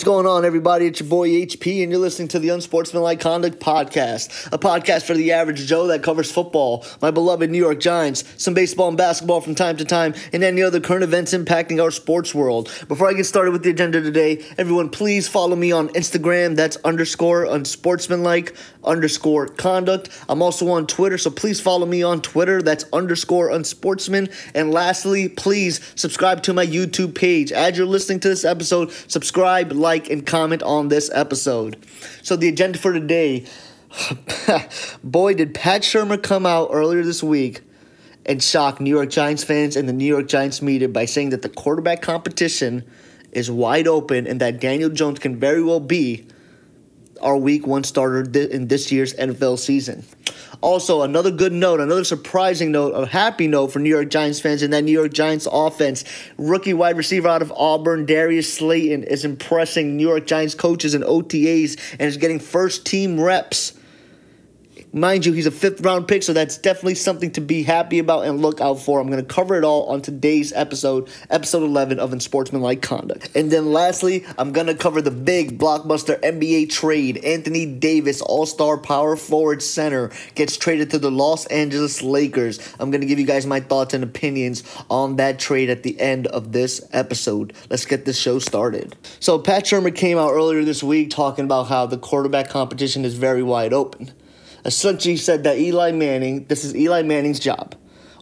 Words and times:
What's 0.00 0.08
going 0.08 0.26
on, 0.26 0.46
everybody? 0.46 0.86
It's 0.86 1.00
your 1.00 1.10
boy 1.10 1.28
HP, 1.28 1.82
and 1.82 1.92
you're 1.92 2.00
listening 2.00 2.28
to 2.28 2.38
the 2.38 2.48
Unsportsmanlike 2.48 3.20
Conduct 3.20 3.60
Podcast, 3.60 4.46
a 4.50 4.56
podcast 4.56 5.02
for 5.02 5.12
the 5.12 5.32
average 5.32 5.66
Joe 5.66 5.88
that 5.88 6.02
covers 6.02 6.32
football, 6.32 6.86
my 7.02 7.10
beloved 7.10 7.50
New 7.50 7.58
York 7.58 7.80
Giants, 7.80 8.24
some 8.38 8.54
baseball 8.54 8.88
and 8.88 8.96
basketball 8.96 9.42
from 9.42 9.54
time 9.54 9.76
to 9.76 9.84
time, 9.84 10.14
and 10.32 10.42
any 10.42 10.62
other 10.62 10.80
current 10.80 11.04
events 11.04 11.34
impacting 11.34 11.82
our 11.82 11.90
sports 11.90 12.34
world. 12.34 12.72
Before 12.88 13.10
I 13.10 13.12
get 13.12 13.24
started 13.24 13.50
with 13.50 13.62
the 13.62 13.68
agenda 13.68 14.00
today, 14.00 14.42
everyone, 14.56 14.88
please 14.88 15.28
follow 15.28 15.54
me 15.54 15.70
on 15.70 15.90
Instagram. 15.90 16.56
That's 16.56 16.78
underscore 16.78 17.44
unsportsmanlike 17.44 18.56
underscore 18.82 19.48
conduct. 19.48 20.08
I'm 20.30 20.40
also 20.40 20.70
on 20.70 20.86
Twitter, 20.86 21.18
so 21.18 21.30
please 21.30 21.60
follow 21.60 21.84
me 21.84 22.02
on 22.02 22.22
Twitter. 22.22 22.62
That's 22.62 22.86
underscore 22.94 23.50
unsportsman. 23.50 24.32
And 24.54 24.70
lastly, 24.70 25.28
please 25.28 25.78
subscribe 25.94 26.42
to 26.44 26.54
my 26.54 26.66
YouTube 26.66 27.14
page. 27.14 27.52
As 27.52 27.76
you're 27.76 27.86
listening 27.86 28.20
to 28.20 28.30
this 28.30 28.46
episode, 28.46 28.92
subscribe 29.08 29.60
subscribe, 29.68 29.72
like, 29.90 30.08
and 30.08 30.24
comment 30.24 30.62
on 30.62 30.86
this 30.86 31.10
episode. 31.12 31.76
So, 32.22 32.36
the 32.36 32.48
agenda 32.48 32.78
for 32.78 32.92
today 32.92 33.44
boy, 35.04 35.34
did 35.34 35.52
Pat 35.52 35.82
Shurmur 35.82 36.22
come 36.22 36.46
out 36.46 36.68
earlier 36.72 37.02
this 37.02 37.24
week 37.24 37.62
and 38.24 38.40
shock 38.40 38.80
New 38.80 38.90
York 38.90 39.10
Giants 39.10 39.42
fans 39.42 39.74
and 39.74 39.88
the 39.88 39.92
New 39.92 40.04
York 40.04 40.28
Giants 40.28 40.62
media 40.62 40.88
by 40.88 41.06
saying 41.06 41.30
that 41.30 41.42
the 41.42 41.48
quarterback 41.48 42.02
competition 42.02 42.84
is 43.32 43.50
wide 43.50 43.88
open 43.88 44.28
and 44.28 44.40
that 44.40 44.60
Daniel 44.60 44.90
Jones 44.90 45.18
can 45.18 45.36
very 45.36 45.62
well 45.62 45.80
be 45.80 46.24
our 47.20 47.36
week 47.36 47.66
one 47.66 47.84
starter 47.84 48.20
in 48.20 48.68
this 48.68 48.90
year's 48.90 49.14
NFL 49.14 49.58
season. 49.58 50.04
Also, 50.62 51.02
another 51.02 51.30
good 51.30 51.52
note, 51.52 51.80
another 51.80 52.04
surprising 52.04 52.70
note, 52.70 52.90
a 52.90 53.06
happy 53.06 53.48
note 53.48 53.68
for 53.68 53.78
New 53.78 53.88
York 53.88 54.10
Giants 54.10 54.40
fans 54.40 54.62
and 54.62 54.72
that 54.72 54.84
New 54.84 54.92
York 54.92 55.12
Giants 55.12 55.48
offense. 55.50 56.04
Rookie 56.36 56.74
wide 56.74 56.98
receiver 56.98 57.28
out 57.28 57.40
of 57.40 57.50
Auburn, 57.52 58.04
Darius 58.04 58.52
Slayton, 58.52 59.04
is 59.04 59.24
impressing 59.24 59.96
New 59.96 60.06
York 60.06 60.26
Giants 60.26 60.54
coaches 60.54 60.92
and 60.92 61.02
OTAs 61.04 61.78
and 61.92 62.02
is 62.02 62.18
getting 62.18 62.38
first 62.38 62.84
team 62.84 63.18
reps 63.18 63.72
Mind 64.92 65.24
you, 65.24 65.32
he's 65.32 65.46
a 65.46 65.52
fifth 65.52 65.82
round 65.82 66.08
pick, 66.08 66.24
so 66.24 66.32
that's 66.32 66.58
definitely 66.58 66.96
something 66.96 67.30
to 67.32 67.40
be 67.40 67.62
happy 67.62 68.00
about 68.00 68.24
and 68.24 68.42
look 68.42 68.60
out 68.60 68.80
for. 68.80 68.98
I'm 68.98 69.08
going 69.08 69.24
to 69.24 69.34
cover 69.34 69.54
it 69.54 69.62
all 69.62 69.84
on 69.84 70.02
today's 70.02 70.52
episode, 70.52 71.08
episode 71.30 71.62
11 71.62 72.00
of 72.00 72.12
Unsportsmanlike 72.12 72.82
Conduct. 72.82 73.30
And 73.36 73.52
then 73.52 73.72
lastly, 73.72 74.24
I'm 74.36 74.50
going 74.50 74.66
to 74.66 74.74
cover 74.74 75.00
the 75.00 75.12
big 75.12 75.60
blockbuster 75.60 76.20
NBA 76.22 76.70
trade. 76.70 77.18
Anthony 77.18 77.66
Davis, 77.66 78.20
all 78.20 78.46
star 78.46 78.78
power 78.78 79.14
forward 79.14 79.62
center, 79.62 80.10
gets 80.34 80.56
traded 80.56 80.90
to 80.90 80.98
the 80.98 81.12
Los 81.12 81.46
Angeles 81.46 82.02
Lakers. 82.02 82.58
I'm 82.80 82.90
going 82.90 83.00
to 83.00 83.06
give 83.06 83.20
you 83.20 83.26
guys 83.26 83.46
my 83.46 83.60
thoughts 83.60 83.94
and 83.94 84.02
opinions 84.02 84.64
on 84.90 85.14
that 85.16 85.38
trade 85.38 85.70
at 85.70 85.84
the 85.84 86.00
end 86.00 86.26
of 86.26 86.50
this 86.50 86.84
episode. 86.92 87.52
Let's 87.70 87.86
get 87.86 88.06
this 88.06 88.18
show 88.18 88.40
started. 88.40 88.96
So, 89.20 89.38
Pat 89.38 89.66
Shurmur 89.66 89.94
came 89.94 90.18
out 90.18 90.32
earlier 90.32 90.64
this 90.64 90.82
week 90.82 91.10
talking 91.10 91.44
about 91.44 91.68
how 91.68 91.86
the 91.86 91.96
quarterback 91.96 92.48
competition 92.48 93.04
is 93.04 93.14
very 93.14 93.44
wide 93.44 93.72
open 93.72 94.10
essentially 94.64 95.16
said 95.16 95.44
that 95.44 95.58
Eli 95.58 95.92
Manning, 95.92 96.46
this 96.46 96.64
is 96.64 96.74
Eli 96.76 97.02
Manning's 97.02 97.40
job. 97.40 97.74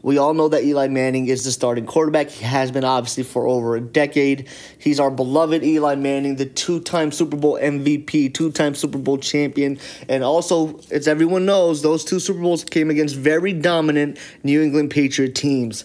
We 0.02 0.18
all 0.18 0.32
know 0.32 0.48
that 0.48 0.64
Eli 0.64 0.88
Manning 0.88 1.26
is 1.26 1.44
the 1.44 1.50
starting 1.50 1.84
quarterback. 1.84 2.30
He 2.30 2.44
has 2.44 2.70
been 2.70 2.84
obviously 2.84 3.24
for 3.24 3.46
over 3.48 3.74
a 3.76 3.80
decade. 3.80 4.48
He's 4.78 5.00
our 5.00 5.10
beloved 5.10 5.64
Eli 5.64 5.96
Manning, 5.96 6.36
the 6.36 6.46
two 6.46 6.80
time 6.80 7.10
Super 7.10 7.36
Bowl 7.36 7.58
MVP, 7.58 8.32
two 8.32 8.52
time 8.52 8.74
Super 8.74 8.98
Bowl 8.98 9.18
champion. 9.18 9.78
And 10.08 10.22
also, 10.22 10.80
as 10.90 11.08
everyone 11.08 11.46
knows, 11.46 11.82
those 11.82 12.04
two 12.04 12.20
Super 12.20 12.40
Bowls 12.40 12.64
came 12.64 12.90
against 12.90 13.16
very 13.16 13.52
dominant 13.52 14.18
New 14.44 14.62
England 14.62 14.90
Patriot 14.90 15.34
teams. 15.34 15.84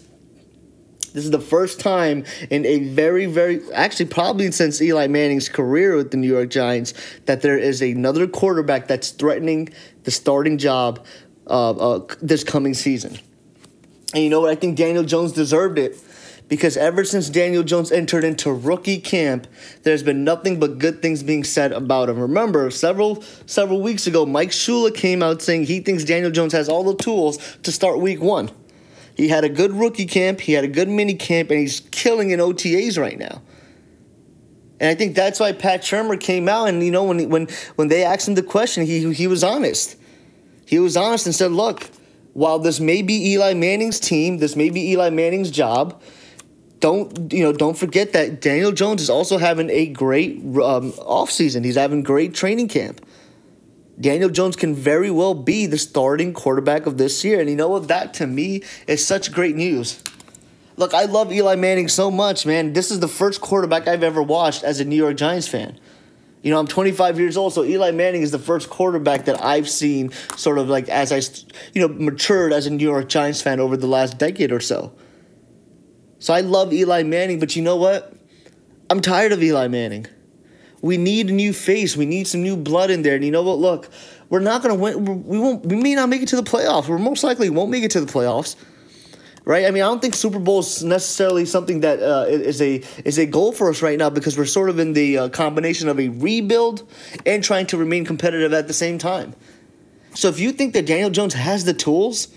This 1.13 1.25
is 1.25 1.31
the 1.31 1.39
first 1.39 1.79
time 1.79 2.25
in 2.49 2.65
a 2.65 2.79
very, 2.89 3.27
very, 3.27 3.61
actually, 3.73 4.07
probably 4.07 4.51
since 4.51 4.81
Eli 4.81 5.05
Manning's 5.07 5.47
career 5.47 5.95
with 5.95 6.09
the 6.09 6.17
New 6.17 6.27
York 6.27 6.49
Giants, 6.49 6.95
that 7.25 7.41
there 7.41 7.57
is 7.57 7.83
another 7.83 8.25
quarterback 8.25 8.87
that's 8.87 9.11
threatening 9.11 9.69
the 10.03 10.11
starting 10.11 10.57
job 10.57 11.05
uh, 11.47 11.71
uh, 11.71 12.07
this 12.21 12.43
coming 12.43 12.73
season. 12.73 13.17
And 14.13 14.23
you 14.23 14.29
know 14.29 14.41
what? 14.41 14.49
I 14.49 14.55
think 14.55 14.77
Daniel 14.77 15.03
Jones 15.03 15.31
deserved 15.31 15.79
it 15.79 15.97
because 16.47 16.77
ever 16.77 17.03
since 17.03 17.29
Daniel 17.29 17.63
Jones 17.63 17.91
entered 17.91 18.23
into 18.23 18.53
rookie 18.53 18.99
camp, 18.99 19.47
there's 19.83 20.03
been 20.03 20.23
nothing 20.23 20.59
but 20.59 20.77
good 20.77 21.01
things 21.01 21.23
being 21.23 21.43
said 21.43 21.71
about 21.71 22.09
him. 22.09 22.19
Remember, 22.19 22.69
several 22.69 23.23
several 23.45 23.81
weeks 23.81 24.07
ago, 24.07 24.25
Mike 24.25 24.51
Shula 24.51 24.93
came 24.93 25.23
out 25.23 25.41
saying 25.41 25.65
he 25.65 25.79
thinks 25.79 26.03
Daniel 26.03 26.31
Jones 26.31 26.53
has 26.53 26.69
all 26.69 26.83
the 26.83 26.95
tools 26.95 27.57
to 27.63 27.71
start 27.71 27.99
week 27.99 28.21
one. 28.21 28.51
He 29.15 29.27
had 29.27 29.43
a 29.43 29.49
good 29.49 29.71
rookie 29.73 30.05
camp, 30.05 30.41
he 30.41 30.53
had 30.53 30.63
a 30.63 30.67
good 30.67 30.89
mini 30.89 31.13
camp, 31.15 31.49
and 31.51 31.59
he's 31.59 31.81
killing 31.91 32.31
in 32.31 32.39
OTAs 32.39 32.99
right 32.99 33.17
now. 33.17 33.41
And 34.79 34.89
I 34.89 34.95
think 34.95 35.15
that's 35.15 35.39
why 35.39 35.51
Pat 35.53 35.81
Shurmur 35.81 36.19
came 36.19 36.49
out 36.49 36.67
and 36.67 36.83
you 36.83 36.91
know 36.91 37.03
when 37.03 37.29
when 37.29 37.47
when 37.75 37.87
they 37.87 38.03
asked 38.03 38.27
him 38.27 38.35
the 38.35 38.43
question, 38.43 38.85
he 38.85 39.13
he 39.13 39.27
was 39.27 39.43
honest. 39.43 39.95
He 40.65 40.79
was 40.79 40.97
honest 40.97 41.25
and 41.25 41.35
said, 41.35 41.51
"Look, 41.51 41.89
while 42.33 42.59
this 42.59 42.79
may 42.79 43.01
be 43.01 43.31
Eli 43.31 43.53
Manning's 43.53 43.99
team, 43.99 44.39
this 44.39 44.55
may 44.55 44.69
be 44.69 44.91
Eli 44.91 45.09
Manning's 45.09 45.51
job, 45.51 46.01
don't 46.79 47.31
you 47.31 47.43
know? 47.43 47.53
Don't 47.53 47.77
forget 47.77 48.11
that 48.11 48.41
Daniel 48.41 48.71
Jones 48.71 49.01
is 49.01 49.09
also 49.09 49.37
having 49.37 49.69
a 49.69 49.87
great 49.87 50.39
um, 50.39 50.91
offseason. 50.93 51.63
He's 51.63 51.77
having 51.77 52.03
great 52.03 52.33
training 52.33 52.67
camp. 52.67 52.99
Daniel 53.99 54.29
Jones 54.29 54.55
can 54.55 54.73
very 54.73 55.11
well 55.11 55.33
be 55.33 55.65
the 55.65 55.77
starting 55.77 56.33
quarterback 56.33 56.85
of 56.85 56.97
this 56.97 57.23
year. 57.23 57.39
And 57.39 57.49
you 57.49 57.55
know 57.55 57.69
what? 57.69 57.87
That 57.87 58.13
to 58.15 58.27
me 58.27 58.63
is 58.87 59.05
such 59.05 59.31
great 59.31 59.55
news. 59.55 60.03
Look, 60.75 60.93
I 60.93 61.05
love 61.05 61.31
Eli 61.31 61.55
Manning 61.55 61.87
so 61.87 62.09
much, 62.09 62.45
man. 62.45 62.73
This 62.73 62.89
is 62.89 62.99
the 62.99 63.07
first 63.07 63.41
quarterback 63.41 63.87
I've 63.87 64.03
ever 64.03 64.23
watched 64.23 64.63
as 64.63 64.79
a 64.79 64.85
New 64.85 64.95
York 64.95 65.17
Giants 65.17 65.47
fan. 65.47 65.79
You 66.41 66.51
know, 66.51 66.59
I'm 66.59 66.67
25 66.67 67.19
years 67.19 67.37
old, 67.37 67.53
so 67.53 67.63
Eli 67.63 67.91
Manning 67.91 68.21
is 68.21 68.31
the 68.31 68.39
first 68.39 68.69
quarterback 68.69 69.25
that 69.25 69.41
I've 69.43 69.69
seen 69.69 70.11
sort 70.35 70.57
of 70.57 70.67
like 70.67 70.89
as 70.89 71.11
I, 71.11 71.21
you 71.73 71.87
know, 71.87 71.87
matured 71.87 72.51
as 72.51 72.67
a 72.67 72.69
New 72.69 72.83
York 72.83 73.07
Giants 73.07 73.41
fan 73.41 73.59
over 73.59 73.77
the 73.77 73.87
last 73.87 74.17
decade 74.17 74.51
or 74.51 74.59
so. 74.59 74.91
So 76.19 76.33
I 76.33 76.41
love 76.41 76.73
Eli 76.73 77.03
Manning, 77.03 77.39
but 77.39 77.55
you 77.55 77.61
know 77.61 77.77
what? 77.77 78.13
I'm 78.89 78.99
tired 78.99 79.31
of 79.31 79.41
Eli 79.41 79.67
Manning. 79.67 80.07
We 80.81 80.97
need 80.97 81.29
a 81.29 81.33
new 81.33 81.53
face. 81.53 81.95
We 81.95 82.05
need 82.05 82.27
some 82.27 82.43
new 82.43 82.57
blood 82.57 82.91
in 82.91 83.03
there. 83.03 83.15
And 83.15 83.23
you 83.23 83.31
know 83.31 83.43
what? 83.43 83.59
Look, 83.59 83.89
we're 84.29 84.39
not 84.39 84.61
going 84.61 84.75
to 84.75 84.81
win. 84.81 85.23
We 85.25 85.39
won't. 85.39 85.65
We 85.65 85.77
may 85.77 85.95
not 85.95 86.09
make 86.09 86.21
it 86.21 86.27
to 86.29 86.35
the 86.35 86.43
playoffs. 86.43 86.89
We 86.89 86.97
most 86.97 87.23
likely 87.23 87.49
won't 87.49 87.71
make 87.71 87.83
it 87.83 87.91
to 87.91 88.01
the 88.01 88.11
playoffs. 88.11 88.57
Right? 89.45 89.65
I 89.65 89.71
mean, 89.71 89.83
I 89.83 89.87
don't 89.87 90.01
think 90.01 90.15
Super 90.15 90.39
Bowl 90.39 90.59
is 90.59 90.83
necessarily 90.83 91.45
something 91.45 91.81
that 91.81 92.01
uh, 92.01 92.27
is 92.29 92.61
a 92.61 92.81
is 93.03 93.17
a 93.17 93.25
goal 93.25 93.51
for 93.51 93.69
us 93.69 93.81
right 93.81 93.97
now 93.99 94.09
because 94.09 94.37
we're 94.37 94.45
sort 94.45 94.69
of 94.69 94.79
in 94.79 94.93
the 94.93 95.17
uh, 95.17 95.29
combination 95.29 95.89
of 95.89 95.99
a 95.99 96.07
rebuild 96.07 96.89
and 97.25 97.43
trying 97.43 97.65
to 97.67 97.77
remain 97.77 98.05
competitive 98.05 98.53
at 98.53 98.67
the 98.67 98.73
same 98.73 98.97
time. 98.97 99.35
So 100.13 100.29
if 100.29 100.39
you 100.39 100.53
think 100.53 100.73
that 100.73 100.85
Daniel 100.85 101.09
Jones 101.09 101.33
has 101.33 101.65
the 101.65 101.73
tools 101.73 102.29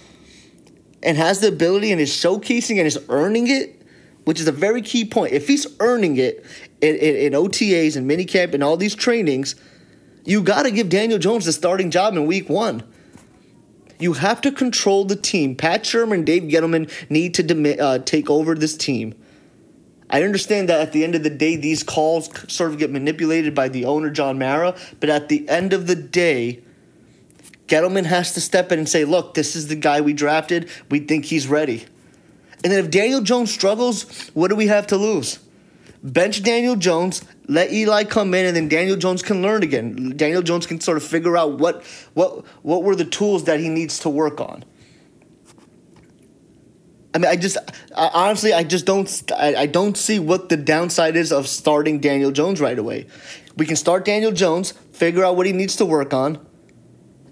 and 1.03 1.17
has 1.17 1.41
the 1.41 1.49
ability 1.49 1.93
and 1.93 2.01
is 2.01 2.11
showcasing 2.11 2.79
and 2.79 2.87
is 2.87 2.99
earning 3.09 3.49
it, 3.49 3.81
which 4.25 4.41
is 4.41 4.49
a 4.49 4.53
very 4.53 4.83
key 4.83 5.05
point. 5.05 5.33
If 5.33 5.47
he's 5.47 5.67
earning 5.79 6.17
it 6.17 6.45
in, 6.81 6.97
in, 6.97 7.17
in 7.17 7.33
OTAs 7.35 7.97
and 7.97 8.11
minicamp 8.11 8.55
and 8.55 8.63
all 8.65 8.77
these 8.77 8.97
trainings, 8.97 9.55
you 10.25 10.43
got 10.43 10.65
to 10.65 10.73
give 10.73 10.89
Daniel 10.89 11.21
Jones 11.21 11.45
the 11.45 11.53
starting 11.53 11.93
job 11.93 12.17
in 12.17 12.27
week 12.27 12.49
one. 12.49 12.83
You 13.99 14.15
have 14.15 14.41
to 14.43 14.53
control 14.53 15.05
the 15.05 15.17
team. 15.17 15.57
Pat 15.57 15.85
Shurmur 15.85 16.15
and 16.15 16.27
Dave 16.27 16.45
Gettleman 16.45 16.91
need 17.11 17.35
to 17.35 17.79
uh, 17.79 17.99
take 18.01 18.29
over 18.31 18.55
this 18.55 18.77
team. 18.77 19.15
I 20.09 20.23
understand 20.23 20.69
that 20.69 20.81
at 20.81 20.93
the 20.93 21.03
end 21.03 21.15
of 21.15 21.23
the 21.23 21.31
day, 21.31 21.57
these 21.57 21.83
calls 21.83 22.31
sort 22.53 22.71
of 22.71 22.79
get 22.79 22.91
manipulated 22.91 23.55
by 23.55 23.69
the 23.69 23.85
owner, 23.87 24.11
John 24.11 24.39
Mara, 24.39 24.77
but 25.01 25.11
at 25.11 25.29
the 25.29 25.49
end 25.49 25.73
of 25.73 25.87
the 25.87 25.97
day, 25.97 26.63
Gettleman 27.67 28.05
has 28.05 28.33
to 28.35 28.41
step 28.41 28.71
in 28.71 28.79
and 28.79 28.89
say, 28.89 29.05
look, 29.05 29.35
this 29.35 29.57
is 29.57 29.67
the 29.67 29.75
guy 29.75 30.01
we 30.01 30.13
drafted. 30.13 30.71
We 30.91 31.01
think 31.01 31.25
he's 31.25 31.49
ready. 31.49 31.87
And 32.63 32.73
then 32.73 32.85
if 32.85 32.91
Daniel 32.91 33.21
Jones 33.21 33.53
struggles, 33.53 34.29
what 34.29 34.49
do 34.49 34.57
we 34.57 34.69
have 34.69 34.87
to 34.89 34.97
lose? 34.97 35.41
Bench 36.07 36.43
Daniel 36.43 36.77
Jones, 36.77 37.23
let 37.49 37.73
Eli 37.73 38.05
come 38.05 38.33
in, 38.35 38.47
and 38.47 38.57
then 38.57 38.69
Daniel 38.69 38.97
Jones 38.97 39.23
can 39.23 39.43
learn 39.43 39.63
again. 39.63 40.17
Daniel 40.17 40.43
Jones 40.43 40.67
can 40.67 40.81
sort 40.81 40.97
of 40.97 41.03
figure 41.03 41.37
out 41.37 41.59
what 41.59 41.85
what 42.15 42.47
what 42.63 42.83
were 42.83 42.97
the 42.97 43.05
tools 43.05 43.45
that 43.45 43.61
he 43.61 43.69
needs 43.69 43.99
to 44.01 44.09
work 44.09 44.41
on. 44.41 44.65
I 47.13 47.19
mean, 47.19 47.31
I 47.31 47.37
just 47.37 47.57
I, 47.97 48.11
honestly, 48.13 48.53
I 48.53 48.63
just 48.63 48.87
don't 48.87 49.33
I, 49.37 49.55
I 49.57 49.67
don't 49.67 49.97
see 49.97 50.19
what 50.19 50.49
the 50.49 50.57
downside 50.57 51.17
is 51.17 51.33
of 51.33 51.49
starting 51.49 52.01
Daniel 52.01 52.31
Jones 52.31 52.61
right 52.61 52.79
away. 52.79 53.07
We 53.57 53.67
can 53.67 53.77
start 53.77 54.05
Daniel 54.05 54.33
Jones, 54.33 54.73
figure 54.93 55.25
out 55.25 55.37
what 55.37 55.47
he 55.47 55.53
needs 55.53 55.77
to 55.77 55.87
work 55.87 56.13
on, 56.13 56.47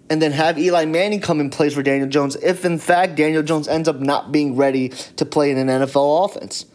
and 0.08 0.22
then 0.22 0.32
have 0.32 0.58
Eli 0.58 0.86
Manning 0.86 1.20
come 1.20 1.38
in 1.38 1.50
place 1.50 1.74
for 1.74 1.82
Daniel 1.82 2.08
Jones 2.08 2.34
if 2.36 2.64
in 2.64 2.78
fact 2.78 3.14
Daniel 3.14 3.42
Jones 3.42 3.68
ends 3.68 3.88
up 3.88 4.00
not 4.00 4.32
being 4.32 4.56
ready 4.56 4.88
to 4.88 5.24
play 5.24 5.50
in 5.50 5.58
an 5.58 5.68
NFL 5.68 6.24
offense. 6.24 6.66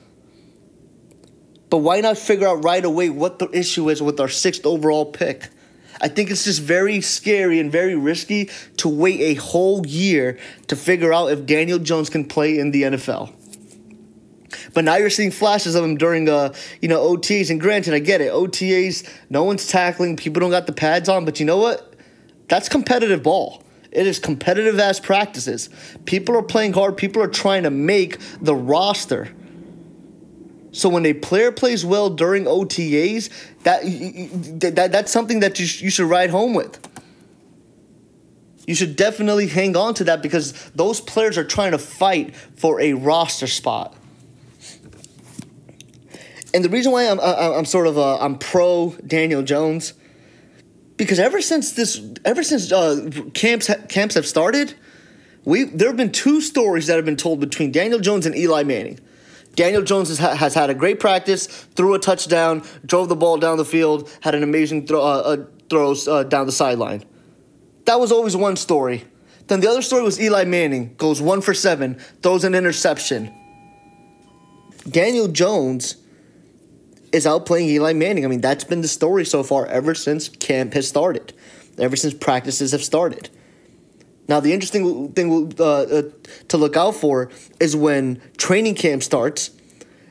But 1.69 1.77
why 1.77 2.01
not 2.01 2.17
figure 2.17 2.47
out 2.47 2.63
right 2.63 2.83
away 2.83 3.09
what 3.09 3.39
the 3.39 3.49
issue 3.51 3.89
is 3.89 4.01
with 4.01 4.19
our 4.19 4.29
sixth 4.29 4.65
overall 4.65 5.05
pick? 5.05 5.49
I 6.01 6.07
think 6.07 6.31
it's 6.31 6.45
just 6.45 6.61
very 6.61 7.01
scary 7.01 7.59
and 7.59 7.71
very 7.71 7.95
risky 7.95 8.49
to 8.77 8.89
wait 8.89 9.19
a 9.19 9.33
whole 9.35 9.85
year 9.85 10.39
to 10.67 10.75
figure 10.75 11.13
out 11.13 11.31
if 11.31 11.45
Daniel 11.45 11.77
Jones 11.77 12.09
can 12.09 12.25
play 12.25 12.57
in 12.57 12.71
the 12.71 12.83
NFL. 12.83 13.33
But 14.73 14.85
now 14.85 14.95
you're 14.95 15.09
seeing 15.09 15.31
flashes 15.31 15.75
of 15.75 15.83
him 15.83 15.97
during, 15.97 16.29
uh, 16.29 16.53
you 16.81 16.87
know, 16.87 17.15
OTAs. 17.15 17.49
And 17.49 17.59
granted, 17.59 17.93
I 17.93 17.99
get 17.99 18.21
it. 18.21 18.31
OTAs, 18.31 19.07
no 19.29 19.43
one's 19.43 19.67
tackling. 19.67 20.15
People 20.15 20.39
don't 20.39 20.51
got 20.51 20.67
the 20.67 20.73
pads 20.73 21.09
on. 21.09 21.25
But 21.25 21.39
you 21.39 21.45
know 21.45 21.57
what? 21.57 21.95
That's 22.47 22.69
competitive 22.69 23.23
ball. 23.23 23.63
It 23.91 24.05
is 24.05 24.19
competitive 24.19 24.79
as 24.79 24.99
practices. 24.99 25.69
People 26.05 26.37
are 26.37 26.43
playing 26.43 26.73
hard. 26.73 26.97
People 26.97 27.21
are 27.23 27.27
trying 27.27 27.63
to 27.63 27.71
make 27.71 28.17
the 28.41 28.55
roster. 28.55 29.29
So 30.71 30.89
when 30.89 31.05
a 31.05 31.13
player 31.13 31.51
plays 31.51 31.85
well 31.85 32.09
during 32.09 32.45
OTAs, 32.45 33.29
that, 33.63 34.75
that 34.75 34.91
that's 34.91 35.11
something 35.11 35.39
that 35.39 35.59
you, 35.59 35.65
you 35.65 35.89
should 35.89 36.09
ride 36.09 36.29
home 36.29 36.53
with. 36.53 36.79
You 38.67 38.75
should 38.75 38.95
definitely 38.95 39.47
hang 39.47 39.75
on 39.75 39.95
to 39.95 40.03
that 40.03 40.21
because 40.21 40.53
those 40.75 41.01
players 41.01 41.37
are 41.39 41.43
trying 41.43 41.71
to 41.71 41.79
fight 41.79 42.35
for 42.35 42.79
a 42.79 42.93
roster 42.93 43.47
spot. 43.47 43.95
And 46.53 46.63
the 46.63 46.69
reason 46.69 46.91
why 46.91 47.09
I'm 47.09 47.19
I'm 47.19 47.65
sort 47.65 47.87
of 47.87 47.97
uh, 47.97 48.19
I'm 48.19 48.37
pro 48.37 48.95
Daniel 49.05 49.41
Jones 49.41 49.93
because 50.97 51.19
ever 51.19 51.41
since 51.41 51.71
this 51.71 52.01
ever 52.25 52.43
since 52.43 52.71
uh, 52.71 53.09
camps 53.33 53.69
camps 53.87 54.15
have 54.15 54.25
started, 54.25 54.75
we 55.45 55.63
there 55.63 55.87
have 55.87 55.97
been 55.97 56.11
two 56.11 56.41
stories 56.41 56.87
that 56.87 56.95
have 56.95 57.05
been 57.05 57.15
told 57.15 57.39
between 57.39 57.71
Daniel 57.71 57.99
Jones 57.99 58.25
and 58.25 58.35
Eli 58.35 58.63
Manning. 58.63 58.99
Daniel 59.59 59.81
Jones 59.81 60.07
has, 60.07 60.19
has 60.19 60.53
had 60.53 60.69
a 60.69 60.73
great 60.73 61.01
practice, 61.01 61.45
threw 61.75 61.93
a 61.93 61.99
touchdown, 61.99 62.63
drove 62.85 63.09
the 63.09 63.15
ball 63.17 63.35
down 63.35 63.57
the 63.57 63.65
field, 63.65 64.09
had 64.21 64.33
an 64.33 64.41
amazing 64.41 64.87
throw, 64.87 65.01
uh, 65.01 65.03
uh, 65.03 65.45
throws 65.69 66.07
uh, 66.07 66.23
down 66.23 66.45
the 66.45 66.53
sideline. 66.53 67.03
That 67.83 67.99
was 67.99 68.09
always 68.09 68.37
one 68.37 68.55
story. 68.55 69.03
Then 69.47 69.59
the 69.59 69.69
other 69.69 69.81
story 69.81 70.01
was 70.01 70.17
Eli 70.17 70.45
Manning 70.45 70.95
goes 70.95 71.21
one 71.21 71.41
for 71.41 71.53
seven, 71.53 71.95
throws 72.23 72.45
an 72.45 72.55
interception. 72.55 73.33
Daniel 74.89 75.27
Jones 75.27 75.97
is 77.11 77.25
outplaying 77.25 77.67
Eli 77.67 77.91
Manning. 77.91 78.23
I 78.23 78.29
mean, 78.29 78.39
that's 78.39 78.63
been 78.63 78.79
the 78.79 78.87
story 78.87 79.25
so 79.25 79.43
far 79.43 79.65
ever 79.65 79.93
since 79.93 80.29
camp 80.29 80.73
has 80.73 80.87
started, 80.87 81.33
ever 81.77 81.97
since 81.97 82.13
practices 82.13 82.71
have 82.71 82.81
started. 82.81 83.29
Now, 84.29 84.39
the 84.39 84.53
interesting 84.53 85.11
thing 85.13 85.51
uh, 85.59 85.63
uh, 85.63 86.01
to 86.49 86.57
look 86.57 86.77
out 86.77 86.95
for 86.95 87.31
is 87.59 87.75
when 87.75 88.21
training 88.37 88.75
camp 88.75 89.01
starts 89.01 89.49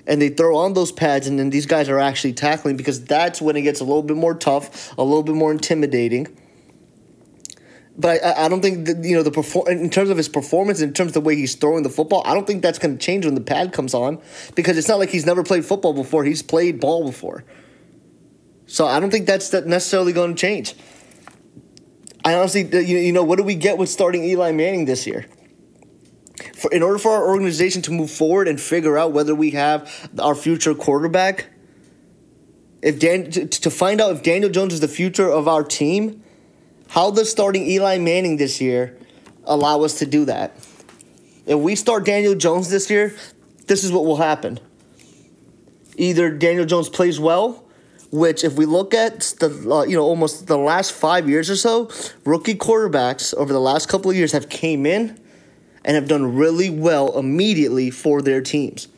and 0.08 0.20
they 0.20 0.28
throw 0.28 0.56
on 0.56 0.72
those 0.72 0.90
pads, 0.90 1.28
and 1.28 1.38
then 1.38 1.50
these 1.50 1.66
guys 1.66 1.88
are 1.88 2.00
actually 2.00 2.32
tackling 2.32 2.76
because 2.76 3.04
that's 3.04 3.40
when 3.40 3.54
it 3.54 3.62
gets 3.62 3.78
a 3.78 3.84
little 3.84 4.02
bit 4.02 4.16
more 4.16 4.34
tough, 4.34 4.92
a 4.98 5.04
little 5.04 5.22
bit 5.22 5.36
more 5.36 5.52
intimidating. 5.52 6.26
But 7.96 8.24
I, 8.24 8.46
I 8.46 8.48
don't 8.48 8.60
think 8.60 8.86
that, 8.86 9.04
you 9.04 9.14
know 9.14 9.22
the 9.22 9.30
perform 9.30 9.68
in 9.68 9.88
terms 9.88 10.10
of 10.10 10.16
his 10.16 10.28
performance, 10.28 10.80
in 10.80 10.92
terms 10.94 11.10
of 11.10 11.14
the 11.14 11.20
way 11.20 11.36
he's 11.36 11.54
throwing 11.54 11.84
the 11.84 11.90
football. 11.90 12.22
I 12.26 12.34
don't 12.34 12.46
think 12.46 12.60
that's 12.60 12.80
going 12.80 12.98
to 12.98 13.04
change 13.04 13.24
when 13.24 13.36
the 13.36 13.40
pad 13.40 13.72
comes 13.72 13.94
on 13.94 14.20
because 14.56 14.76
it's 14.78 14.88
not 14.88 14.98
like 14.98 15.10
he's 15.10 15.26
never 15.26 15.44
played 15.44 15.64
football 15.64 15.92
before. 15.92 16.24
He's 16.24 16.42
played 16.42 16.80
ball 16.80 17.06
before, 17.06 17.44
so 18.66 18.84
I 18.84 18.98
don't 18.98 19.12
think 19.12 19.26
that's 19.26 19.52
necessarily 19.52 20.12
going 20.12 20.34
to 20.34 20.40
change. 20.40 20.74
I 22.28 22.34
honestly, 22.34 22.68
you 22.84 23.10
know, 23.10 23.24
what 23.24 23.38
do 23.38 23.42
we 23.42 23.54
get 23.54 23.78
with 23.78 23.88
starting 23.88 24.22
Eli 24.22 24.52
Manning 24.52 24.84
this 24.84 25.06
year? 25.06 25.24
For, 26.54 26.70
in 26.70 26.82
order 26.82 26.98
for 26.98 27.12
our 27.12 27.26
organization 27.26 27.80
to 27.82 27.90
move 27.90 28.10
forward 28.10 28.48
and 28.48 28.60
figure 28.60 28.98
out 28.98 29.12
whether 29.12 29.34
we 29.34 29.52
have 29.52 30.10
our 30.18 30.34
future 30.34 30.74
quarterback, 30.74 31.46
if 32.82 33.00
Dan 33.00 33.30
to, 33.30 33.46
to 33.46 33.70
find 33.70 34.02
out 34.02 34.14
if 34.14 34.22
Daniel 34.22 34.50
Jones 34.50 34.74
is 34.74 34.80
the 34.80 34.88
future 34.88 35.26
of 35.26 35.48
our 35.48 35.64
team, 35.64 36.22
how 36.88 37.10
does 37.10 37.30
starting 37.30 37.64
Eli 37.64 37.96
Manning 37.96 38.36
this 38.36 38.60
year 38.60 38.98
allow 39.44 39.80
us 39.80 39.98
to 40.00 40.04
do 40.04 40.26
that? 40.26 40.54
If 41.46 41.58
we 41.58 41.76
start 41.76 42.04
Daniel 42.04 42.34
Jones 42.34 42.68
this 42.68 42.90
year, 42.90 43.16
this 43.68 43.84
is 43.84 43.90
what 43.90 44.04
will 44.04 44.18
happen. 44.18 44.60
Either 45.96 46.30
Daniel 46.30 46.66
Jones 46.66 46.90
plays 46.90 47.18
well 47.18 47.64
which 48.10 48.44
if 48.44 48.54
we 48.54 48.64
look 48.66 48.94
at 48.94 49.20
the 49.40 49.48
uh, 49.70 49.82
you 49.82 49.96
know 49.96 50.04
almost 50.04 50.46
the 50.46 50.58
last 50.58 50.92
five 50.92 51.28
years 51.28 51.50
or 51.50 51.56
so, 51.56 51.90
rookie 52.24 52.54
quarterbacks 52.54 53.34
over 53.34 53.52
the 53.52 53.60
last 53.60 53.88
couple 53.88 54.10
of 54.10 54.16
years 54.16 54.32
have 54.32 54.48
came 54.48 54.86
in 54.86 55.18
and 55.84 55.94
have 55.94 56.08
done 56.08 56.34
really 56.34 56.70
well 56.70 57.18
immediately 57.18 57.90
for 57.90 58.22
their 58.22 58.40
teams. 58.40 58.88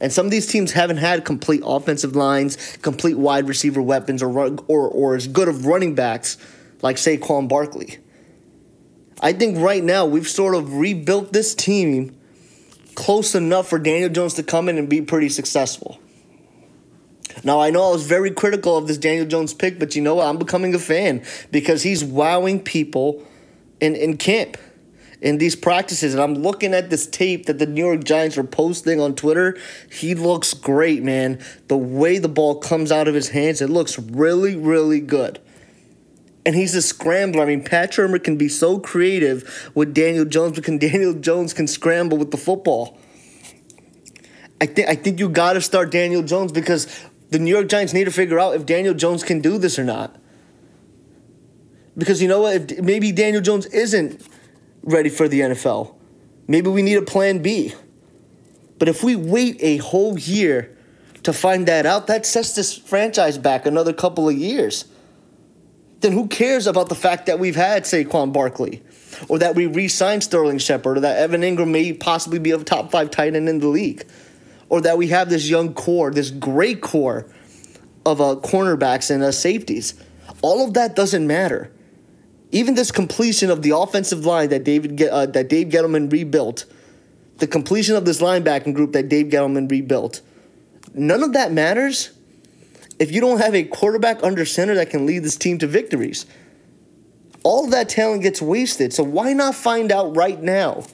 And 0.00 0.12
some 0.12 0.26
of 0.26 0.30
these 0.30 0.46
teams 0.46 0.72
haven't 0.72 0.98
had 0.98 1.24
complete 1.24 1.62
offensive 1.64 2.14
lines, 2.14 2.76
complete 2.82 3.16
wide 3.16 3.48
receiver 3.48 3.80
weapons, 3.80 4.22
or 4.22 4.30
or 4.66 4.88
or 4.88 5.14
as 5.14 5.26
good 5.26 5.48
of 5.48 5.66
running 5.66 5.94
backs 5.94 6.36
like 6.82 6.98
say 6.98 7.16
Saquon 7.16 7.48
Barkley. 7.48 7.98
I 9.20 9.32
think 9.32 9.58
right 9.58 9.82
now 9.82 10.04
we've 10.04 10.28
sort 10.28 10.54
of 10.54 10.74
rebuilt 10.74 11.32
this 11.32 11.54
team 11.54 12.16
close 12.94 13.34
enough 13.34 13.68
for 13.68 13.78
Daniel 13.78 14.10
Jones 14.10 14.34
to 14.34 14.42
come 14.42 14.68
in 14.68 14.76
and 14.76 14.88
be 14.88 15.00
pretty 15.00 15.30
successful. 15.30 15.98
Now, 17.44 17.60
I 17.60 17.70
know 17.70 17.88
I 17.88 17.92
was 17.92 18.06
very 18.06 18.30
critical 18.30 18.76
of 18.76 18.86
this 18.86 18.98
Daniel 18.98 19.26
Jones 19.26 19.52
pick, 19.52 19.78
but 19.78 19.94
you 19.94 20.02
know 20.02 20.16
what? 20.16 20.26
I'm 20.26 20.38
becoming 20.38 20.74
a 20.74 20.78
fan 20.78 21.22
because 21.50 21.82
he's 21.82 22.04
wowing 22.04 22.60
people 22.60 23.22
in, 23.80 23.94
in 23.94 24.16
camp, 24.16 24.56
in 25.20 25.38
these 25.38 25.54
practices. 25.54 26.14
And 26.14 26.22
I'm 26.22 26.34
looking 26.34 26.72
at 26.72 26.90
this 26.90 27.06
tape 27.06 27.46
that 27.46 27.58
the 27.58 27.66
New 27.66 27.84
York 27.84 28.04
Giants 28.04 28.38
are 28.38 28.44
posting 28.44 29.00
on 29.00 29.14
Twitter. 29.14 29.56
He 29.92 30.14
looks 30.14 30.54
great, 30.54 31.02
man. 31.02 31.40
The 31.68 31.76
way 31.76 32.18
the 32.18 32.28
ball 32.28 32.56
comes 32.56 32.90
out 32.90 33.08
of 33.08 33.14
his 33.14 33.30
hands, 33.30 33.60
it 33.60 33.70
looks 33.70 33.98
really, 33.98 34.56
really 34.56 35.00
good. 35.00 35.40
And 36.46 36.54
he's 36.54 36.74
a 36.76 36.82
scrambler. 36.82 37.42
I 37.42 37.46
mean, 37.46 37.64
Pat 37.64 37.92
Shurmur 37.92 38.22
can 38.22 38.36
be 38.36 38.48
so 38.48 38.78
creative 38.78 39.70
with 39.74 39.92
Daniel 39.92 40.24
Jones, 40.24 40.58
can 40.60 40.78
Daniel 40.78 41.12
Jones 41.12 41.52
can 41.52 41.66
scramble 41.66 42.16
with 42.16 42.30
the 42.30 42.36
football. 42.36 42.98
I 44.58 44.66
think 44.66 44.88
I 44.88 44.94
think 44.94 45.18
you 45.18 45.28
got 45.28 45.52
to 45.52 45.60
start 45.60 45.90
Daniel 45.90 46.22
Jones 46.22 46.50
because 46.50 46.86
the 47.30 47.38
New 47.38 47.50
York 47.50 47.68
Giants 47.68 47.92
need 47.92 48.04
to 48.04 48.10
figure 48.10 48.38
out 48.38 48.54
if 48.54 48.66
Daniel 48.66 48.94
Jones 48.94 49.22
can 49.24 49.40
do 49.40 49.58
this 49.58 49.78
or 49.78 49.84
not. 49.84 50.16
Because 51.98 52.20
you 52.22 52.28
know 52.28 52.42
what? 52.42 52.70
If 52.70 52.80
maybe 52.82 53.10
Daniel 53.12 53.42
Jones 53.42 53.66
isn't 53.66 54.26
ready 54.82 55.08
for 55.08 55.28
the 55.28 55.40
NFL. 55.40 55.94
Maybe 56.46 56.70
we 56.70 56.82
need 56.82 56.96
a 56.96 57.02
plan 57.02 57.40
B. 57.40 57.74
But 58.78 58.88
if 58.88 59.02
we 59.02 59.16
wait 59.16 59.56
a 59.60 59.78
whole 59.78 60.18
year 60.18 60.76
to 61.22 61.32
find 61.32 61.66
that 61.66 61.86
out, 61.86 62.06
that 62.06 62.26
sets 62.26 62.54
this 62.54 62.76
franchise 62.76 63.38
back 63.38 63.66
another 63.66 63.92
couple 63.92 64.28
of 64.28 64.36
years. 64.36 64.84
Then 66.00 66.12
who 66.12 66.28
cares 66.28 66.66
about 66.66 66.88
the 66.88 66.94
fact 66.94 67.26
that 67.26 67.38
we've 67.38 67.56
had 67.56 67.84
Saquon 67.84 68.32
Barkley? 68.32 68.82
Or 69.28 69.38
that 69.38 69.54
we 69.54 69.66
re 69.66 69.88
signed 69.88 70.22
Sterling 70.22 70.58
Shepard, 70.58 70.98
or 70.98 71.00
that 71.00 71.16
Evan 71.16 71.40
Engram 71.40 71.70
may 71.70 71.94
possibly 71.94 72.38
be 72.38 72.50
a 72.50 72.58
top 72.58 72.90
five 72.90 73.10
tight 73.10 73.34
end 73.34 73.48
in 73.48 73.60
the 73.60 73.68
league? 73.68 74.06
Or 74.68 74.80
that 74.80 74.98
we 74.98 75.08
have 75.08 75.30
this 75.30 75.48
young 75.48 75.74
core, 75.74 76.10
this 76.10 76.30
great 76.30 76.80
core 76.80 77.26
of 78.04 78.20
uh, 78.20 78.36
cornerbacks 78.36 79.10
and 79.10 79.22
uh, 79.22 79.32
safeties. 79.32 79.94
All 80.42 80.64
of 80.64 80.74
that 80.74 80.96
doesn't 80.96 81.26
matter. 81.26 81.72
Even 82.52 82.74
this 82.74 82.90
completion 82.90 83.50
of 83.50 83.62
the 83.62 83.76
offensive 83.76 84.24
line 84.24 84.48
that 84.50 84.64
David 84.64 85.02
uh, 85.02 85.26
that 85.26 85.48
Dave 85.48 85.68
Gettleman 85.68 86.10
rebuilt, 86.10 86.64
the 87.38 87.46
completion 87.46 87.96
of 87.96 88.04
this 88.04 88.20
linebacking 88.20 88.74
group 88.74 88.92
that 88.92 89.08
Dave 89.08 89.26
Gettleman 89.26 89.70
rebuilt, 89.70 90.20
none 90.94 91.22
of 91.22 91.32
that 91.32 91.52
matters 91.52 92.12
if 92.98 93.12
you 93.12 93.20
don't 93.20 93.38
have 93.38 93.54
a 93.54 93.64
quarterback 93.64 94.22
under 94.22 94.44
center 94.44 94.74
that 94.76 94.90
can 94.90 95.06
lead 95.06 95.22
this 95.22 95.36
team 95.36 95.58
to 95.58 95.66
victories. 95.66 96.26
All 97.42 97.64
of 97.64 97.70
that 97.72 97.88
talent 97.88 98.22
gets 98.22 98.40
wasted. 98.42 98.92
So 98.92 99.04
why 99.04 99.32
not 99.32 99.54
find 99.54 99.92
out 99.92 100.16
right 100.16 100.40
now? 100.40 100.84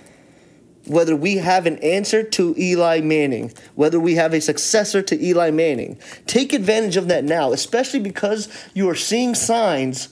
Whether 0.87 1.15
we 1.15 1.37
have 1.37 1.67
an 1.67 1.79
answer 1.79 2.23
to 2.23 2.55
Eli 2.59 3.01
Manning, 3.01 3.53
whether 3.75 4.01
we 4.01 4.17
have 4.17 4.35
a 4.35 4.41
successor 4.41 5.03
to 5.03 5.25
Eli 5.25 5.51
Manning. 5.51 5.99
Take 6.27 6.53
advantage 6.53 6.97
of 6.97 7.09
that 7.09 7.25
now, 7.25 7.53
especially 7.53 8.01
because 8.01 8.49
you 8.75 8.89
are 8.89 8.95
seeing 8.95 9.35
signs 9.35 10.09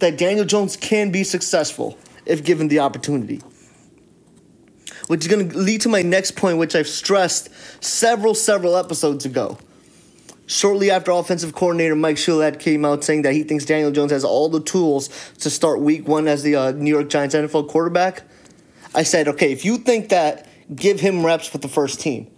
that 0.00 0.16
Daniel 0.18 0.44
Jones 0.44 0.76
can 0.76 1.10
be 1.10 1.24
successful 1.24 1.98
if 2.24 2.44
given 2.44 2.68
the 2.68 2.80
opportunity. 2.80 3.40
Which 5.06 5.24
is 5.24 5.28
going 5.28 5.50
to 5.50 5.58
lead 5.58 5.82
to 5.82 5.88
my 5.88 6.02
next 6.02 6.32
point, 6.32 6.58
which 6.58 6.74
I've 6.74 6.88
stressed 6.88 7.48
several, 7.82 8.34
several 8.34 8.76
episodes 8.76 9.24
ago. 9.24 9.58
Shortly 10.46 10.90
after 10.90 11.10
offensive 11.10 11.54
coordinator 11.54 11.96
Mike 11.96 12.16
Shula 12.16 12.58
came 12.58 12.84
out 12.84 13.02
saying 13.04 13.22
that 13.22 13.32
he 13.32 13.42
thinks 13.42 13.64
Daniel 13.64 13.90
Jones 13.90 14.12
has 14.12 14.24
all 14.24 14.48
the 14.48 14.60
tools 14.60 15.08
to 15.38 15.50
start 15.50 15.80
week 15.80 16.06
one 16.06 16.28
as 16.28 16.42
the 16.42 16.54
uh, 16.54 16.70
New 16.72 16.90
York 16.90 17.08
Giants 17.08 17.34
NFL 17.34 17.68
quarterback 17.68 18.22
I 18.96 19.02
said, 19.02 19.28
okay, 19.28 19.52
if 19.52 19.64
you 19.64 19.76
think 19.76 20.08
that, 20.08 20.48
give 20.74 20.98
him 20.98 21.24
reps 21.24 21.52
with 21.52 21.62
the 21.62 21.68
first 21.68 22.00
team. 22.00 22.28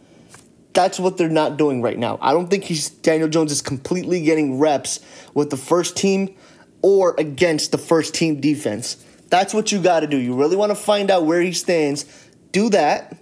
That's 0.75 0.99
what 0.99 1.17
they're 1.17 1.29
not 1.29 1.57
doing 1.57 1.81
right 1.83 1.99
now. 1.99 2.19
I 2.21 2.33
don't 2.33 2.49
think 2.49 2.65
he's 2.65 2.91
Daniel 2.91 3.29
Jones 3.29 3.53
is 3.53 3.63
completely 3.63 4.21
getting 4.23 4.59
reps 4.59 5.01
with 5.35 5.51
the 5.51 5.57
first 5.57 5.97
team 5.97 6.35
or 6.83 7.15
against 7.19 7.73
the 7.73 7.79
first 7.79 8.15
team 8.15 8.41
defense. 8.41 9.05
That's 9.31 9.55
what 9.55 9.73
you 9.73 9.81
got 9.81 10.01
to 10.01 10.07
do. 10.07 10.17
You 10.17 10.35
really 10.35 10.57
want 10.57 10.71
to 10.71 10.77
find 10.77 11.11
out 11.11 11.27
where 11.27 11.41
he 11.41 11.53
stands. 11.53 12.05
Do 12.53 12.71
that. 12.71 13.17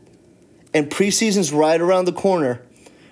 And 0.74 0.90
preseason's 0.90 1.52
right 1.52 1.80
around 1.80 2.06
the 2.06 2.12
corner. 2.12 2.62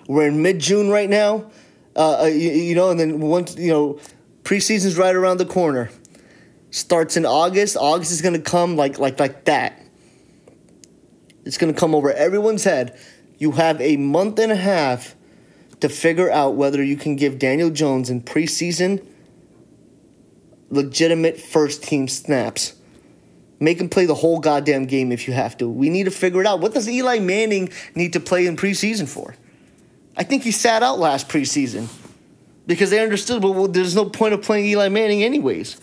We're 0.07 0.27
in 0.27 0.41
mid 0.41 0.59
June 0.59 0.89
right 0.89 1.09
now. 1.09 1.51
Uh, 1.95 2.23
uh, 2.23 2.25
you, 2.25 2.51
you 2.51 2.75
know, 2.75 2.89
and 2.89 2.99
then 2.99 3.19
once, 3.19 3.55
you 3.55 3.71
know, 3.71 3.99
preseason's 4.43 4.97
right 4.97 5.15
around 5.15 5.37
the 5.37 5.45
corner. 5.45 5.89
Starts 6.71 7.15
in 7.15 7.25
August. 7.25 7.77
August 7.77 8.11
is 8.11 8.21
going 8.21 8.35
to 8.35 8.41
come 8.41 8.75
like 8.75 8.99
like 8.99 9.19
like 9.19 9.45
that. 9.45 9.81
It's 11.45 11.57
going 11.57 11.73
to 11.73 11.79
come 11.79 11.95
over 11.95 12.11
everyone's 12.11 12.63
head. 12.63 12.99
You 13.37 13.51
have 13.53 13.79
a 13.79 13.97
month 13.97 14.39
and 14.39 14.51
a 14.51 14.55
half 14.55 15.15
to 15.79 15.89
figure 15.89 16.31
out 16.31 16.55
whether 16.55 16.83
you 16.83 16.97
can 16.97 17.15
give 17.15 17.37
Daniel 17.37 17.69
Jones 17.69 18.09
in 18.09 18.21
preseason 18.21 19.05
legitimate 20.69 21.39
first 21.39 21.83
team 21.83 22.07
snaps. 22.07 22.73
Make 23.59 23.79
him 23.79 23.87
play 23.87 24.05
the 24.05 24.15
whole 24.15 24.39
goddamn 24.39 24.85
game 24.85 25.11
if 25.11 25.27
you 25.27 25.33
have 25.33 25.57
to. 25.57 25.69
We 25.69 25.89
need 25.89 26.05
to 26.05 26.11
figure 26.11 26.41
it 26.41 26.47
out. 26.47 26.59
What 26.59 26.73
does 26.73 26.89
Eli 26.89 27.19
Manning 27.19 27.69
need 27.93 28.13
to 28.13 28.19
play 28.19 28.47
in 28.47 28.57
preseason 28.57 29.07
for? 29.07 29.35
I 30.17 30.23
think 30.23 30.43
he 30.43 30.51
sat 30.51 30.83
out 30.83 30.99
last 30.99 31.29
preseason 31.29 31.87
because 32.67 32.89
they 32.89 33.01
understood, 33.01 33.43
well, 33.43 33.67
there's 33.67 33.95
no 33.95 34.05
point 34.05 34.33
of 34.33 34.41
playing 34.41 34.65
Eli 34.65 34.89
Manning 34.89 35.23
anyways. 35.23 35.79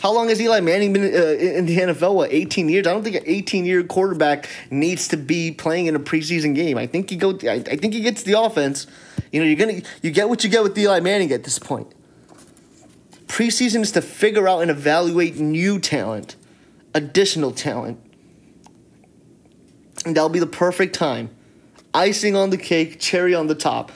How 0.00 0.12
long 0.12 0.28
has 0.28 0.40
Eli 0.40 0.60
Manning 0.60 0.92
been 0.92 1.02
uh, 1.02 1.28
in 1.28 1.66
the 1.66 1.78
NFL? 1.78 2.14
What, 2.14 2.32
18 2.32 2.68
years? 2.68 2.86
I 2.86 2.92
don't 2.92 3.02
think 3.02 3.16
an 3.16 3.22
18 3.24 3.64
year 3.64 3.82
quarterback 3.82 4.48
needs 4.70 5.08
to 5.08 5.16
be 5.16 5.50
playing 5.50 5.86
in 5.86 5.96
a 5.96 6.00
preseason 6.00 6.54
game. 6.54 6.76
I 6.76 6.86
think 6.86 7.10
he 7.10 7.16
go. 7.16 7.38
I, 7.44 7.62
I 7.66 7.76
think 7.76 7.94
he 7.94 8.00
gets 8.00 8.22
the 8.22 8.38
offense. 8.38 8.86
You 9.32 9.40
know, 9.40 9.46
you're 9.46 9.56
gonna 9.56 9.80
you 10.02 10.10
get 10.10 10.28
what 10.28 10.44
you 10.44 10.50
get 10.50 10.62
with 10.62 10.76
Eli 10.76 11.00
Manning 11.00 11.32
at 11.32 11.44
this 11.44 11.58
point. 11.58 11.92
Preseason 13.26 13.80
is 13.80 13.92
to 13.92 14.02
figure 14.02 14.46
out 14.46 14.60
and 14.60 14.70
evaluate 14.70 15.36
new 15.36 15.78
talent, 15.78 16.36
additional 16.92 17.50
talent, 17.50 17.98
and 20.04 20.16
that'll 20.16 20.28
be 20.28 20.38
the 20.38 20.46
perfect 20.46 20.94
time. 20.94 21.30
Icing 21.94 22.36
on 22.36 22.50
the 22.50 22.56
cake, 22.56 23.00
cherry 23.00 23.34
on 23.34 23.46
the 23.46 23.54
top. 23.54 23.92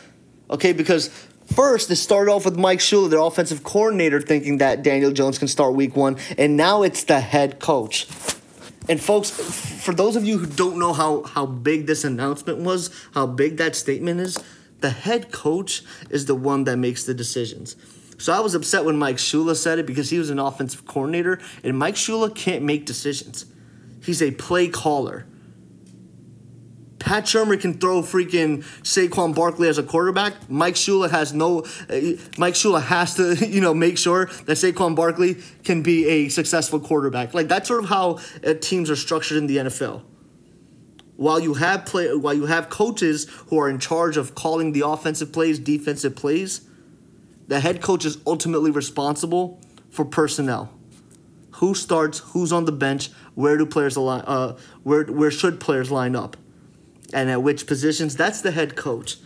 Okay, 0.50 0.72
because 0.72 1.10
First, 1.54 1.90
it 1.90 1.96
started 1.96 2.30
off 2.30 2.44
with 2.44 2.56
Mike 2.56 2.78
Shula, 2.78 3.10
their 3.10 3.20
offensive 3.20 3.64
coordinator, 3.64 4.20
thinking 4.20 4.58
that 4.58 4.82
Daniel 4.82 5.10
Jones 5.10 5.38
can 5.38 5.48
start 5.48 5.74
week 5.74 5.96
one, 5.96 6.16
and 6.36 6.56
now 6.56 6.82
it's 6.82 7.04
the 7.04 7.20
head 7.20 7.58
coach. 7.58 8.06
And 8.88 9.00
folks, 9.00 9.30
for 9.30 9.92
those 9.92 10.14
of 10.14 10.24
you 10.24 10.38
who 10.38 10.46
don't 10.46 10.78
know 10.78 10.92
how, 10.92 11.22
how 11.24 11.46
big 11.46 11.86
this 11.86 12.04
announcement 12.04 12.60
was, 12.60 12.90
how 13.12 13.26
big 13.26 13.56
that 13.56 13.76
statement 13.76 14.20
is, 14.20 14.38
the 14.80 14.90
head 14.90 15.32
coach 15.32 15.82
is 16.10 16.26
the 16.26 16.34
one 16.34 16.64
that 16.64 16.76
makes 16.76 17.04
the 17.04 17.14
decisions. 17.14 17.76
So 18.18 18.32
I 18.32 18.40
was 18.40 18.54
upset 18.54 18.84
when 18.84 18.96
Mike 18.96 19.16
Shula 19.16 19.56
said 19.56 19.78
it 19.78 19.86
because 19.86 20.10
he 20.10 20.18
was 20.18 20.30
an 20.30 20.38
offensive 20.38 20.86
coordinator, 20.86 21.40
and 21.64 21.78
Mike 21.78 21.96
Shula 21.96 22.34
can't 22.34 22.62
make 22.62 22.86
decisions. 22.86 23.46
He's 24.02 24.22
a 24.22 24.30
play 24.32 24.68
caller. 24.68 25.26
Pat 26.98 27.24
Shurmur 27.24 27.60
can 27.60 27.74
throw 27.74 28.02
freaking 28.02 28.64
Saquon 28.82 29.34
Barkley 29.34 29.68
as 29.68 29.78
a 29.78 29.82
quarterback. 29.82 30.34
Mike 30.50 30.74
Shula 30.74 31.10
has 31.10 31.32
no. 31.32 31.60
Uh, 31.88 32.16
Mike 32.36 32.54
Shula 32.54 32.82
has 32.82 33.14
to, 33.14 33.34
you 33.48 33.60
know, 33.60 33.74
make 33.74 33.98
sure 33.98 34.26
that 34.26 34.56
Saquon 34.56 34.96
Barkley 34.96 35.36
can 35.64 35.82
be 35.82 36.06
a 36.08 36.28
successful 36.28 36.80
quarterback. 36.80 37.34
Like 37.34 37.48
that's 37.48 37.68
sort 37.68 37.84
of 37.84 37.90
how 37.90 38.18
uh, 38.44 38.54
teams 38.54 38.90
are 38.90 38.96
structured 38.96 39.38
in 39.38 39.46
the 39.46 39.58
NFL. 39.58 40.02
While 41.16 41.40
you 41.40 41.54
have 41.54 41.84
play, 41.84 42.14
while 42.14 42.34
you 42.34 42.46
have 42.46 42.68
coaches 42.68 43.26
who 43.48 43.58
are 43.58 43.68
in 43.68 43.78
charge 43.78 44.16
of 44.16 44.34
calling 44.34 44.72
the 44.72 44.86
offensive 44.86 45.32
plays, 45.32 45.58
defensive 45.58 46.14
plays, 46.14 46.62
the 47.48 47.60
head 47.60 47.80
coach 47.80 48.04
is 48.04 48.18
ultimately 48.26 48.70
responsible 48.70 49.60
for 49.90 50.04
personnel. 50.04 50.72
Who 51.56 51.74
starts? 51.74 52.20
Who's 52.20 52.52
on 52.52 52.66
the 52.66 52.72
bench? 52.72 53.10
Where 53.34 53.56
do 53.56 53.66
players 53.66 53.96
align? 53.96 54.22
Uh, 54.26 54.56
where 54.84 55.04
where 55.04 55.30
should 55.30 55.58
players 55.58 55.90
line 55.90 56.14
up? 56.14 56.36
And 57.12 57.30
at 57.30 57.42
which 57.42 57.66
positions. 57.66 58.16
That's 58.16 58.40
the 58.40 58.50
head 58.50 58.76
coach. 58.76 59.16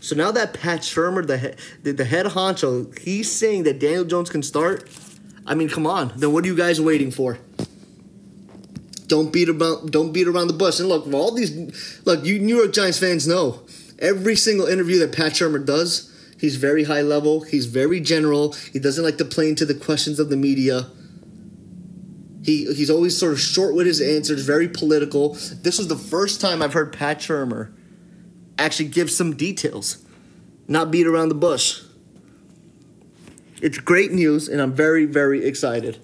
So 0.00 0.14
now 0.14 0.30
that 0.32 0.54
Pat 0.54 0.80
Shurmur, 0.80 1.26
the 1.26 1.38
head, 1.38 1.56
the, 1.82 2.04
head 2.04 2.26
honcho, 2.26 2.96
he's 2.98 3.30
saying 3.30 3.64
that 3.64 3.78
Daniel 3.80 4.04
Jones 4.04 4.30
can 4.30 4.42
start. 4.42 4.88
I 5.46 5.54
mean, 5.54 5.68
come 5.68 5.86
on. 5.86 6.12
Then 6.16 6.32
what 6.32 6.44
are 6.44 6.46
you 6.46 6.56
guys 6.56 6.80
waiting 6.80 7.10
for? 7.10 7.38
Don't 9.06 9.32
beat 9.32 9.48
about 9.48 9.90
don't 9.92 10.12
beat 10.12 10.26
around 10.26 10.48
the 10.48 10.52
bush. 10.52 10.80
And 10.80 10.88
look, 10.88 11.12
all 11.12 11.32
these 11.32 12.02
look, 12.04 12.24
you 12.24 12.38
New 12.38 12.56
York 12.56 12.72
Giants 12.72 12.98
fans 12.98 13.26
know 13.26 13.62
every 13.98 14.36
single 14.36 14.66
interview 14.66 14.98
that 14.98 15.12
Pat 15.12 15.32
Shurmur 15.32 15.64
does, 15.64 16.12
he's 16.38 16.56
very 16.56 16.84
high 16.84 17.02
level, 17.02 17.42
he's 17.42 17.66
very 17.66 18.00
general. 18.00 18.52
He 18.72 18.78
doesn't 18.78 19.04
like 19.04 19.18
to 19.18 19.24
play 19.24 19.48
into 19.48 19.64
the 19.64 19.74
questions 19.74 20.18
of 20.18 20.28
the 20.28 20.36
media. 20.36 20.88
He 22.46 22.72
he's 22.72 22.90
always 22.90 23.18
sort 23.18 23.32
of 23.32 23.40
short 23.40 23.74
with 23.74 23.88
his 23.88 24.00
answers, 24.00 24.46
very 24.46 24.68
political. 24.68 25.30
This 25.62 25.78
was 25.78 25.88
the 25.88 25.96
first 25.96 26.40
time 26.40 26.62
I've 26.62 26.74
heard 26.74 26.92
Pat 26.92 27.18
Shurmur 27.18 27.72
actually 28.56 28.88
give 28.88 29.10
some 29.10 29.34
details, 29.34 30.06
not 30.68 30.92
beat 30.92 31.08
around 31.08 31.30
the 31.30 31.34
bush. 31.34 31.82
It's 33.60 33.78
great 33.78 34.12
news, 34.12 34.48
and 34.48 34.62
I'm 34.62 34.72
very, 34.72 35.06
very 35.06 35.44
excited. 35.44 35.98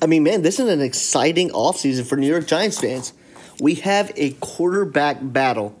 I 0.00 0.06
mean, 0.06 0.22
man, 0.22 0.40
this 0.40 0.58
is 0.58 0.70
an 0.70 0.80
exciting 0.80 1.50
offseason 1.50 2.06
for 2.06 2.16
New 2.16 2.26
York 2.26 2.46
Giants 2.46 2.80
fans. 2.80 3.12
We 3.60 3.74
have 3.76 4.10
a 4.16 4.30
quarterback 4.40 5.18
battle 5.20 5.78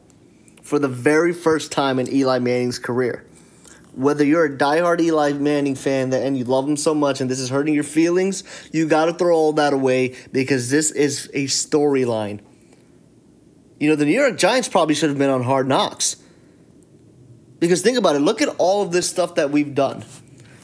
for 0.62 0.78
the 0.78 0.88
very 0.88 1.32
first 1.32 1.72
time 1.72 1.98
in 1.98 2.12
Eli 2.12 2.40
Manning's 2.40 2.78
career 2.78 3.24
whether 3.96 4.24
you're 4.24 4.44
a 4.44 4.56
diehard 4.56 5.00
Eli 5.00 5.32
Manning 5.32 5.74
fan 5.74 6.10
that 6.10 6.22
and 6.22 6.36
you 6.36 6.44
love 6.44 6.68
him 6.68 6.76
so 6.76 6.94
much 6.94 7.20
and 7.20 7.30
this 7.30 7.40
is 7.40 7.48
hurting 7.48 7.74
your 7.74 7.82
feelings, 7.82 8.44
you 8.70 8.86
got 8.86 9.06
to 9.06 9.14
throw 9.14 9.34
all 9.34 9.52
that 9.54 9.72
away 9.72 10.14
because 10.32 10.70
this 10.70 10.90
is 10.90 11.30
a 11.32 11.46
storyline. 11.46 12.40
You 13.80 13.88
know, 13.88 13.96
the 13.96 14.04
New 14.04 14.18
York 14.18 14.36
Giants 14.36 14.68
probably 14.68 14.94
should 14.94 15.08
have 15.08 15.18
been 15.18 15.30
on 15.30 15.42
Hard 15.42 15.66
Knocks. 15.66 16.16
Because 17.58 17.80
think 17.80 17.96
about 17.96 18.16
it, 18.16 18.20
look 18.20 18.42
at 18.42 18.48
all 18.58 18.82
of 18.82 18.92
this 18.92 19.08
stuff 19.08 19.36
that 19.36 19.50
we've 19.50 19.74
done. 19.74 20.04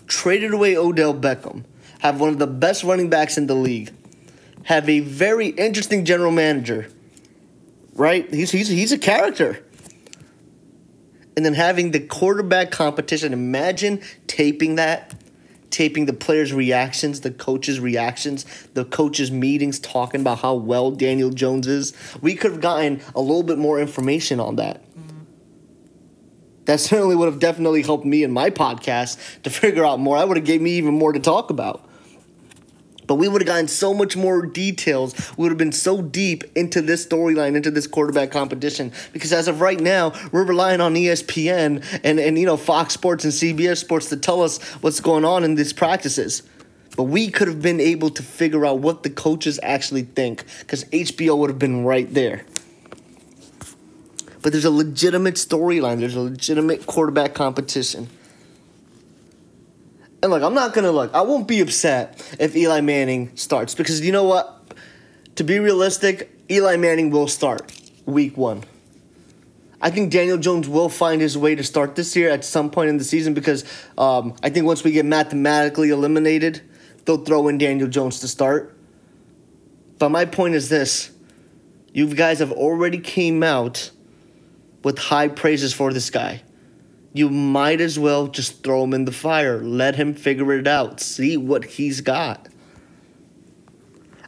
Traded 0.07 0.53
away 0.53 0.77
Odell 0.77 1.15
Beckham, 1.15 1.65
have 2.01 2.21
one 2.21 2.29
of 2.29 2.39
the 2.39 2.47
best 2.47 2.85
running 2.85 3.09
backs 3.09 3.39
in 3.39 3.47
the 3.47 3.55
league, 3.55 3.93
have 4.65 4.89
a 4.91 5.01
very 5.01 5.49
interesting 5.49 6.05
general 6.05 6.31
manager. 6.31 6.89
Right? 7.95 8.33
He's 8.33 8.51
he's 8.51 8.69
he's 8.69 8.93
a 8.93 8.99
character 8.99 9.63
and 11.37 11.45
then 11.45 11.55
having 11.55 11.91
the 11.91 12.01
quarterback 12.01 12.71
competition. 12.71 13.33
Imagine 13.33 14.01
taping 14.27 14.77
that, 14.77 15.15
taping 15.71 16.07
the 16.07 16.13
players' 16.13 16.53
reactions, 16.53 17.21
the 17.21 17.31
coaches' 17.31 17.81
reactions, 17.81 18.45
the 18.75 18.85
coaches' 18.85 19.31
meetings, 19.31 19.79
talking 19.79 20.21
about 20.21 20.41
how 20.41 20.55
well 20.55 20.91
Daniel 20.91 21.31
Jones 21.31 21.67
is. 21.67 21.95
We 22.21 22.35
could 22.35 22.53
have 22.53 22.61
gotten 22.61 23.01
a 23.15 23.21
little 23.21 23.43
bit 23.43 23.59
more 23.59 23.81
information 23.81 24.41
on 24.41 24.57
that. 24.57 24.83
That 26.67 26.79
certainly 26.79 27.17
would 27.17 27.27
have 27.27 27.41
definitely 27.41 27.83
helped 27.83 28.05
me 28.05 28.23
in 28.23 28.31
my 28.31 28.51
podcast 28.51 29.43
to 29.43 29.51
figure 29.51 29.85
out 29.85 29.99
more. 29.99 30.17
I 30.17 30.25
would 30.25 30.37
have 30.37 30.47
gave 30.47 30.61
me 30.61 30.73
even 30.73 30.95
more 30.95 31.13
to 31.13 31.21
talk 31.21 31.51
about. 31.51 31.89
But 33.07 33.17
we 33.17 33.29
would 33.29 33.43
have 33.43 33.47
gotten 33.47 33.69
so 33.69 33.93
much 33.93 34.17
more 34.17 34.47
details. 34.47 35.15
We 35.37 35.43
would 35.43 35.51
have 35.51 35.59
been 35.59 35.73
so 35.73 36.03
deep 36.03 36.45
into 36.55 36.81
this 36.81 37.07
storyline, 37.07 37.57
into 37.57 37.71
this 37.71 37.87
quarterback 37.87 38.31
competition. 38.31 38.93
Because 39.13 39.33
as 39.33 39.49
of 39.49 39.61
right 39.61 39.81
now, 39.81 40.13
we're 40.31 40.45
relying 40.45 40.81
on 40.81 40.95
ESPN 40.95 41.85
and, 42.05 42.21
and 42.21 42.39
you 42.39 42.47
know 42.47 42.57
Fox 42.57 42.95
Sports 42.95 43.25
and 43.25 43.33
CBS 43.33 43.79
Sports 43.79 44.09
to 44.11 44.17
tell 44.17 44.43
us 44.43 44.63
what's 44.83 45.01
going 45.01 45.25
on 45.25 45.45
in 45.45 45.57
these 45.57 45.73
practices. 45.73 46.43
But 46.97 47.05
we 47.05 47.31
could 47.31 47.49
have 47.49 47.63
been 47.63 47.81
able 47.81 48.11
to 48.11 48.23
figure 48.23 48.67
out 48.67 48.81
what 48.81 49.03
the 49.03 49.11
coaches 49.11 49.59
actually 49.63 50.03
think, 50.03 50.45
because 50.61 50.85
HBO 50.85 51.39
would 51.39 51.51
have 51.51 51.59
been 51.59 51.85
right 51.85 52.13
there. 52.13 52.45
But 54.43 54.53
there's 54.53 54.65
a 54.65 54.71
legitimate 54.71 55.37
storyline. 55.37 56.01
There's 56.01 56.17
a 56.17 56.21
legitimate 56.21 56.87
quarterback 56.87 57.33
competition. 57.33 58.09
And 60.23 60.31
look, 60.31 60.43
I'm 60.45 60.55
not 60.55 60.73
gonna 60.73 60.93
look. 60.93 61.13
I 61.15 61.23
won't 61.23 61.49
be 61.49 61.61
upset 61.61 62.37
if 62.39 62.55
Eli 62.55 62.81
Manning 62.81 63.37
starts 63.37 63.75
because 63.75 64.01
you 64.01 64.13
know 64.13 64.23
what? 64.25 64.73
To 65.37 65.45
be 65.45 65.59
realistic, 65.59 66.31
Eli 66.49 66.77
Manning 66.77 67.11
will 67.11 67.27
start 67.27 67.73
week 68.07 68.37
one. 68.37 68.63
I 69.81 69.91
think 69.91 70.13
Daniel 70.13 70.39
Jones 70.39 70.69
will 70.69 70.89
find 70.89 71.21
his 71.21 71.37
way 71.37 71.57
to 71.57 71.65
start 71.65 71.97
this 71.97 72.15
year 72.15 72.31
at 72.31 72.45
some 72.45 72.71
point 72.71 72.89
in 72.89 72.99
the 72.99 73.05
season 73.05 73.35
because 73.35 73.65
um, 73.99 74.37
I 74.45 74.51
think 74.51 74.65
once 74.65 74.85
we 74.85 74.93
get 74.93 75.05
mathematically 75.05 75.91
eliminated, 75.91 76.63
they'll 77.05 77.25
throw 77.25 77.49
in 77.49 77.59
Daniel 77.59 77.89
Jones 77.89 78.21
to 78.21 78.29
start. 78.29 78.77
But 79.99 80.11
my 80.11 80.25
point 80.25 80.55
is 80.55 80.69
this: 80.69 81.11
you 81.93 82.07
guys 82.07 82.39
have 82.39 82.53
already 82.53 82.99
came 82.99 83.43
out 83.43 83.91
with 84.85 84.99
high 84.99 85.27
praises 85.27 85.75
for 85.75 85.93
this 85.93 86.11
guy 86.11 86.43
you 87.13 87.29
might 87.29 87.81
as 87.81 87.99
well 87.99 88.27
just 88.27 88.63
throw 88.63 88.85
him 88.85 88.95
in 88.95 89.05
the 89.05 89.13
fire. 89.13 89.63
Let 89.63 89.97
him 89.97 90.15
figure 90.15 90.53
it 90.53 90.67
out. 90.67 91.01
See 91.01 91.37
what 91.37 91.65
he's 91.65 92.01
got. 92.01 92.49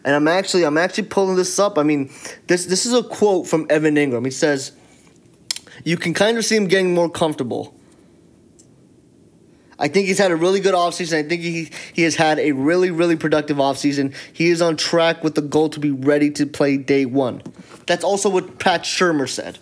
And 0.04 0.14
I'm 0.14 0.28
actually 0.28 0.64
I'm 0.66 0.76
actually 0.76 1.04
pulling 1.04 1.36
this 1.36 1.58
up. 1.58 1.78
I 1.78 1.82
mean, 1.82 2.10
this 2.46 2.66
this 2.66 2.84
is 2.84 2.92
a 2.92 3.02
quote 3.02 3.46
from 3.46 3.66
Evan 3.70 3.94
Engram. 3.94 4.24
He 4.24 4.30
says, 4.30 4.72
"You 5.82 5.96
can 5.96 6.12
kind 6.12 6.36
of 6.36 6.44
see 6.44 6.56
him 6.56 6.66
getting 6.66 6.92
more 6.92 7.08
comfortable." 7.08 7.74
I 9.78 9.88
think 9.88 10.06
he's 10.06 10.18
had 10.18 10.30
a 10.30 10.36
really 10.36 10.60
good 10.60 10.74
offseason. 10.74 11.24
I 11.24 11.28
think 11.28 11.42
he, 11.42 11.68
he 11.92 12.02
has 12.02 12.14
had 12.14 12.38
a 12.38 12.52
really, 12.52 12.92
really 12.92 13.16
productive 13.16 13.56
offseason. 13.56 14.14
He 14.32 14.48
is 14.48 14.62
on 14.62 14.76
track 14.76 15.24
with 15.24 15.34
the 15.34 15.42
goal 15.42 15.68
to 15.70 15.80
be 15.80 15.90
ready 15.90 16.30
to 16.32 16.46
play 16.46 16.76
day 16.76 17.06
one. 17.06 17.42
That's 17.86 18.04
also 18.04 18.28
what 18.28 18.60
Pat 18.60 18.84
Shurmur 18.84 19.28
said. 19.28 19.58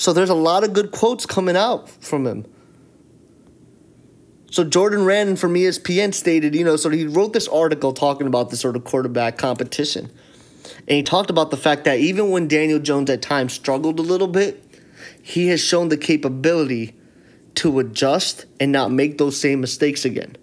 So 0.00 0.14
there's 0.14 0.30
a 0.30 0.34
lot 0.34 0.64
of 0.64 0.72
good 0.72 0.92
quotes 0.92 1.26
coming 1.26 1.58
out 1.58 1.90
from 1.90 2.26
him. 2.26 2.46
So 4.50 4.64
Jordan 4.64 5.00
Raanan 5.00 5.38
from 5.38 5.52
ESPN 5.52 6.14
stated, 6.14 6.54
you 6.54 6.64
know, 6.64 6.76
so 6.76 6.88
he 6.88 7.06
wrote 7.06 7.34
this 7.34 7.46
article 7.46 7.92
talking 7.92 8.26
about 8.26 8.48
this 8.48 8.60
sort 8.60 8.76
of 8.76 8.84
quarterback 8.84 9.36
competition. 9.36 10.10
And 10.88 10.96
he 10.96 11.02
talked 11.02 11.28
about 11.28 11.50
the 11.50 11.58
fact 11.58 11.84
that 11.84 11.98
even 11.98 12.30
when 12.30 12.48
Daniel 12.48 12.78
Jones 12.78 13.10
at 13.10 13.20
times 13.20 13.52
struggled 13.52 13.98
a 13.98 14.02
little 14.02 14.26
bit, 14.26 14.64
he 15.22 15.48
has 15.48 15.60
shown 15.60 15.90
the 15.90 15.98
capability 15.98 16.94
to 17.56 17.78
adjust 17.78 18.46
and 18.58 18.72
not 18.72 18.90
make 18.90 19.18
those 19.18 19.38
same 19.38 19.60
mistakes 19.60 20.06
again. 20.06 20.34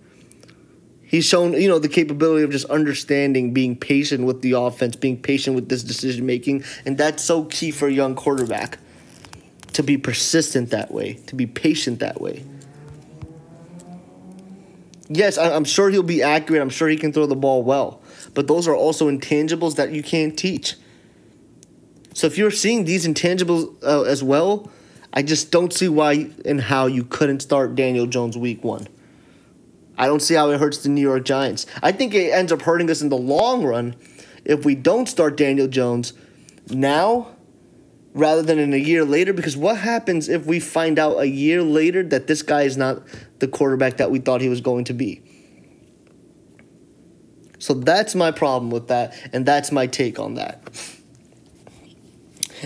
He's 1.02 1.26
shown, 1.26 1.54
you 1.54 1.68
know, 1.68 1.80
the 1.80 1.90
capability 1.90 2.44
of 2.44 2.52
just 2.52 2.66
understanding, 2.66 3.54
being 3.54 3.76
patient 3.76 4.24
with 4.24 4.44
the 4.44 4.52
offense, 4.52 4.96
being 4.96 5.20
patient 5.20 5.56
with 5.56 5.68
this 5.68 5.82
decision 5.82 6.28
making, 6.28 6.64
and 6.86 6.96
that's 6.96 7.24
so 7.24 7.46
key 7.46 7.72
for 7.72 7.88
a 7.88 7.92
young 7.92 8.14
quarterback 8.14 8.78
to 9.78 9.84
be 9.84 9.96
persistent 9.96 10.72
that 10.72 10.92
way, 10.92 11.14
to 11.28 11.36
be 11.36 11.46
patient 11.46 12.00
that 12.00 12.20
way. 12.20 12.44
Yes, 15.08 15.38
I'm 15.38 15.66
sure 15.66 15.92
he'll 15.92 16.02
be 16.02 16.24
accurate. 16.24 16.64
I'm 16.64 16.72
sure 16.72 16.88
he 16.88 16.98
can 16.98 17.14
throw 17.14 17.28
the 17.28 17.36
ball 17.36 17.62
well. 17.62 18.02
But 18.34 18.48
those 18.48 18.68
are 18.68 18.76
also 18.76 19.08
intangibles 19.08 19.76
that 19.76 19.92
you 19.92 20.02
can't 20.02 20.36
teach. 20.36 20.78
So 22.16 22.26
if 22.26 22.40
you're 22.40 22.50
seeing 22.50 22.86
these 22.86 23.06
intangibles 23.06 23.72
uh, 23.84 24.02
as 24.02 24.24
well, 24.24 24.72
I 25.14 25.22
just 25.22 25.52
don't 25.52 25.72
see 25.72 25.90
why 25.90 26.32
and 26.44 26.60
how 26.60 26.88
you 26.88 27.04
couldn't 27.04 27.42
start 27.42 27.76
Daniel 27.76 28.08
Jones 28.08 28.36
week 28.36 28.64
one. 28.64 28.88
I 29.96 30.08
don't 30.08 30.24
see 30.24 30.34
how 30.34 30.50
it 30.50 30.60
hurts 30.60 30.80
the 30.80 30.90
New 30.90 31.02
York 31.02 31.24
Giants. 31.24 31.68
I 31.84 31.92
think 31.92 32.16
it 32.16 32.34
ends 32.34 32.52
up 32.52 32.64
hurting 32.64 32.90
us 32.90 33.04
in 33.04 33.10
the 33.10 33.16
long 33.16 33.64
run 33.64 33.96
if 34.44 34.66
we 34.66 34.74
don't 34.74 35.08
start 35.08 35.38
Daniel 35.38 35.68
Jones 35.68 36.14
now 36.68 37.37
rather 38.18 38.42
than 38.42 38.60
in 38.60 38.74
a 38.74 38.78
year 38.78 39.06
later. 39.06 39.32
Because 39.32 39.56
what 39.56 39.78
happens 39.78 40.28
if 40.28 40.46
we 40.46 40.60
find 40.60 41.00
out 41.00 41.18
a 41.20 41.28
year 41.28 41.62
later 41.62 42.04
that 42.04 42.28
this 42.28 42.42
guy 42.42 42.64
is 42.64 42.76
not 42.76 43.04
the 43.40 43.48
quarterback 43.48 43.98
that 43.98 44.12
we 44.12 44.20
thought 44.20 44.42
he 44.42 44.50
was 44.50 44.62
going 44.62 44.86
to 44.86 44.94
be? 44.94 45.22
So 47.60 47.74
that's 47.74 48.14
my 48.14 48.32
problem 48.32 48.70
with 48.70 48.90
that, 48.90 49.16
and 49.34 49.46
that's 49.46 49.72
my 49.72 49.88
take 49.88 50.20
on 50.20 50.36
that. 50.36 50.62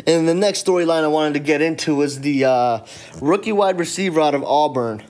And 0.05 0.27
the 0.27 0.33
next 0.33 0.65
storyline 0.65 1.03
I 1.03 1.07
wanted 1.07 1.33
to 1.35 1.39
get 1.39 1.61
into 1.61 1.95
was 1.95 2.21
the 2.21 2.45
uh, 2.45 2.85
rookie 3.21 3.51
wide 3.51 3.79
receiver 3.79 4.21
out 4.21 4.35
of 4.35 4.43
Auburn, 4.43 5.03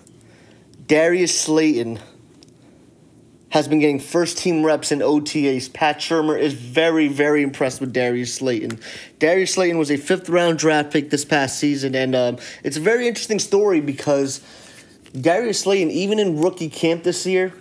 Darius 0.88 1.40
Slayton 1.40 2.00
has 3.52 3.68
been 3.68 3.80
getting 3.80 4.00
first 4.00 4.38
team 4.38 4.66
reps 4.66 4.92
in 4.92 5.00
OTAs. 5.00 5.72
Pat 5.72 6.00
Shurmur 6.00 6.40
is 6.40 6.54
very, 6.54 7.10
very 7.10 7.44
impressed 7.44 7.82
with 7.82 7.92
Darius 7.92 8.34
Slayton. 8.36 8.80
Darius 9.20 9.54
Slayton 9.54 9.78
was 9.78 9.92
a 9.92 9.98
fifth 9.98 10.30
round 10.30 10.58
draft 10.58 10.92
pick 10.92 11.10
this 11.10 11.26
past 11.26 11.60
season, 11.60 11.94
and 11.94 12.16
um, 12.16 12.38
it's 12.64 12.78
a 12.78 12.80
very 12.80 13.08
interesting 13.08 13.40
story 13.40 13.82
because 13.82 14.42
Darius 15.20 15.60
Slayton, 15.60 15.92
even 15.92 16.18
in 16.18 16.42
rookie 16.42 16.70
camp 16.70 17.04
this 17.04 17.26
year, 17.26 17.54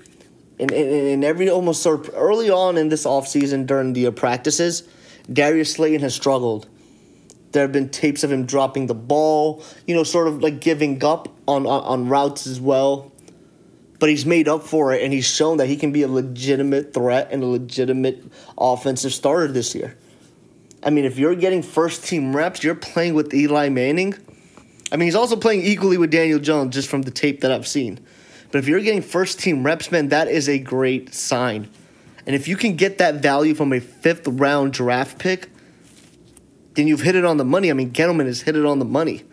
and, 0.60 0.70
and, 0.70 1.24
every 1.24 1.48
almost 1.48 1.82
sort 1.82 2.06
of 2.06 2.14
early 2.14 2.50
on 2.50 2.76
in 2.76 2.88
this 2.88 3.04
offseason 3.04 3.66
during 3.66 3.94
the 3.94 4.06
uh, 4.06 4.10
practices, 4.10 4.86
Darius 5.32 5.72
Slayton 5.72 6.02
has 6.02 6.14
struggled. 6.14 6.68
There 7.52 7.62
have 7.62 7.72
been 7.72 7.88
tapes 7.88 8.22
of 8.22 8.30
him 8.30 8.46
dropping 8.46 8.86
the 8.86 8.94
ball, 8.94 9.64
you 9.86 9.94
know, 9.94 10.04
sort 10.04 10.28
of 10.28 10.40
like 10.40 10.60
giving 10.60 11.02
up 11.02 11.28
on, 11.48 11.66
on, 11.66 11.82
on 11.82 12.08
routes 12.08 12.46
as 12.46 12.60
well 12.60 13.09
but 14.00 14.08
he's 14.08 14.26
made 14.26 14.48
up 14.48 14.64
for 14.64 14.92
it 14.92 15.02
and 15.02 15.12
he's 15.12 15.26
shown 15.26 15.58
that 15.58 15.66
he 15.66 15.76
can 15.76 15.92
be 15.92 16.02
a 16.02 16.08
legitimate 16.08 16.92
threat 16.92 17.28
and 17.30 17.42
a 17.42 17.46
legitimate 17.46 18.24
offensive 18.58 19.12
starter 19.12 19.46
this 19.46 19.74
year. 19.74 19.96
I 20.82 20.88
mean, 20.88 21.04
if 21.04 21.18
you're 21.18 21.34
getting 21.34 21.62
first 21.62 22.04
team 22.04 22.34
reps, 22.34 22.64
you're 22.64 22.74
playing 22.74 23.14
with 23.14 23.32
Eli 23.34 23.68
Manning. 23.68 24.14
I 24.90 24.96
mean, 24.96 25.06
he's 25.06 25.14
also 25.14 25.36
playing 25.36 25.62
equally 25.62 25.98
with 25.98 26.10
Daniel 26.10 26.38
Jones 26.38 26.74
just 26.74 26.88
from 26.88 27.02
the 27.02 27.10
tape 27.10 27.42
that 27.42 27.52
I've 27.52 27.68
seen. 27.68 28.00
But 28.50 28.58
if 28.58 28.66
you're 28.66 28.80
getting 28.80 29.02
first 29.02 29.38
team 29.38 29.64
reps, 29.64 29.92
man, 29.92 30.08
that 30.08 30.28
is 30.28 30.48
a 30.48 30.58
great 30.58 31.14
sign. 31.14 31.68
And 32.26 32.34
if 32.34 32.48
you 32.48 32.56
can 32.56 32.76
get 32.76 32.98
that 32.98 33.16
value 33.16 33.54
from 33.54 33.72
a 33.72 33.80
fifth 33.80 34.26
round 34.26 34.72
draft 34.72 35.18
pick, 35.18 35.50
then 36.74 36.88
you've 36.88 37.02
hit 37.02 37.16
it 37.16 37.24
on 37.26 37.36
the 37.36 37.44
money. 37.44 37.70
I 37.70 37.74
mean, 37.74 37.90
Gettleman 37.90 38.26
has 38.26 38.40
hit 38.40 38.56
it 38.56 38.64
on 38.64 38.78
the 38.78 38.84
money. 38.86 39.24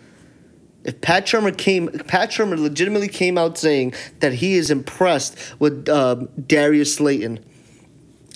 If 0.87 1.01
Pat 1.01 1.25
Shurmur 1.25 1.55
came, 1.55 1.89
Pat 1.89 2.31
Shurmur 2.31 2.57
legitimately 2.57 3.09
came 3.09 3.37
out 3.37 3.57
saying 3.57 3.93
that 4.21 4.35
he 4.35 4.53
is 4.53 4.71
impressed 4.71 5.37
with 5.59 5.89
uh, 5.89 6.15
Darius 6.47 6.95
Slayton. 6.95 7.39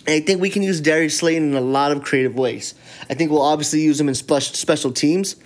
And 0.05 0.09
I 0.09 0.19
think 0.19 0.41
we 0.41 0.49
can 0.49 0.61
use 0.61 0.81
Darius 0.81 1.17
Slayton 1.17 1.51
in 1.51 1.55
a 1.55 1.61
lot 1.61 1.93
of 1.93 2.03
creative 2.03 2.35
ways. 2.35 2.75
I 3.09 3.13
think 3.13 3.31
we'll 3.31 3.41
obviously 3.41 3.79
use 3.79 4.01
him 4.01 4.09
in 4.09 4.15
special 4.15 4.91
teams. 4.91 5.37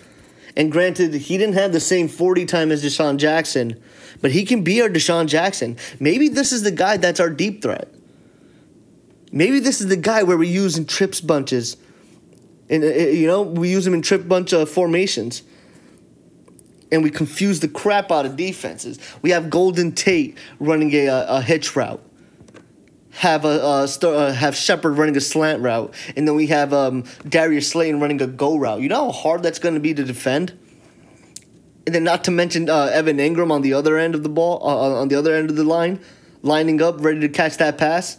And 0.57 0.71
granted, 0.71 1.13
he 1.13 1.37
didn't 1.37 1.53
have 1.53 1.73
the 1.73 1.79
same 1.79 2.07
40 2.07 2.45
time 2.45 2.71
as 2.71 2.83
DeSean 2.83 3.17
Jackson, 3.17 3.79
but 4.21 4.31
he 4.31 4.43
can 4.43 4.63
be 4.63 4.81
our 4.81 4.89
DeSean 4.89 5.27
Jackson. 5.27 5.77
Maybe 5.99 6.27
this 6.27 6.51
is 6.51 6.63
the 6.63 6.71
guy 6.71 6.97
that's 6.97 7.19
our 7.19 7.29
deep 7.29 7.61
threat. 7.61 7.93
Maybe 9.31 9.59
this 9.59 9.79
is 9.79 9.87
the 9.87 9.97
guy 9.97 10.23
where 10.23 10.37
we 10.37 10.47
use 10.47 10.75
in 10.75 10.85
trips 10.85 11.21
bunches. 11.21 11.77
And, 12.67 12.83
uh, 12.83 12.87
you 12.87 13.27
know, 13.27 13.43
we 13.43 13.69
use 13.69 13.85
him 13.85 13.93
in 13.93 14.01
trip 14.01 14.27
bunch 14.27 14.53
of 14.53 14.71
formations 14.71 15.43
and 16.91 17.03
we 17.03 17.09
confuse 17.09 17.59
the 17.59 17.67
crap 17.67 18.11
out 18.11 18.25
of 18.25 18.35
defenses. 18.35 18.99
We 19.21 19.31
have 19.31 19.49
Golden 19.49 19.91
Tate 19.91 20.37
running 20.59 20.93
a, 20.93 21.07
a, 21.07 21.41
hitch 21.41 21.75
route. 21.75 22.01
Have 23.11 23.45
a, 23.45 23.59
a 23.59 23.83
uh, 23.83 24.33
have 24.33 24.55
Shepard 24.55 24.97
running 24.97 25.15
a 25.15 25.21
slant 25.21 25.61
route, 25.61 25.93
and 26.17 26.27
then 26.27 26.35
we 26.35 26.47
have 26.47 26.73
um, 26.73 27.05
Darius 27.27 27.69
Slayton 27.69 28.01
running 28.01 28.21
a 28.21 28.27
go 28.27 28.57
route. 28.57 28.81
You 28.81 28.89
know 28.89 29.05
how 29.05 29.11
hard 29.11 29.43
that's 29.43 29.59
going 29.59 29.75
to 29.75 29.79
be 29.79 29.93
to 29.93 30.03
defend. 30.03 30.57
And 31.85 31.95
then, 31.95 32.03
not 32.03 32.25
to 32.25 32.31
mention 32.31 32.69
uh, 32.69 32.89
Evan 32.91 33.17
Engram 33.17 33.51
on 33.51 33.61
the 33.61 33.73
other 33.73 33.97
end 33.97 34.15
of 34.15 34.23
the 34.23 34.29
ball, 34.29 34.59
uh, 34.67 34.99
on 34.99 35.07
the 35.07 35.15
other 35.15 35.33
end 35.33 35.49
of 35.49 35.55
the 35.55 35.63
line, 35.63 36.01
lining 36.41 36.81
up, 36.81 36.95
ready 36.99 37.21
to 37.21 37.29
catch 37.29 37.57
that 37.57 37.77
pass. 37.77 38.17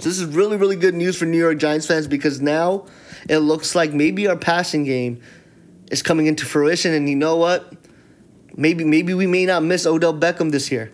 So 0.00 0.08
this 0.08 0.18
is 0.18 0.24
really, 0.34 0.56
really 0.56 0.76
good 0.76 0.94
news 0.94 1.16
for 1.16 1.26
New 1.26 1.38
York 1.38 1.58
Giants 1.58 1.86
fans 1.86 2.08
because 2.08 2.40
now 2.40 2.86
it 3.28 3.38
looks 3.38 3.74
like 3.74 3.92
maybe 3.92 4.26
our 4.26 4.36
passing 4.36 4.84
game 4.84 5.20
is 5.92 6.02
coming 6.02 6.26
into 6.26 6.44
fruition. 6.44 6.92
And 6.92 7.08
you 7.08 7.14
know 7.14 7.36
what? 7.36 7.72
Maybe 8.56 8.82
maybe 8.82 9.14
we 9.14 9.28
may 9.28 9.46
not 9.46 9.62
miss 9.62 9.86
Odell 9.86 10.14
Beckham 10.14 10.50
this 10.50 10.72
year. 10.72 10.90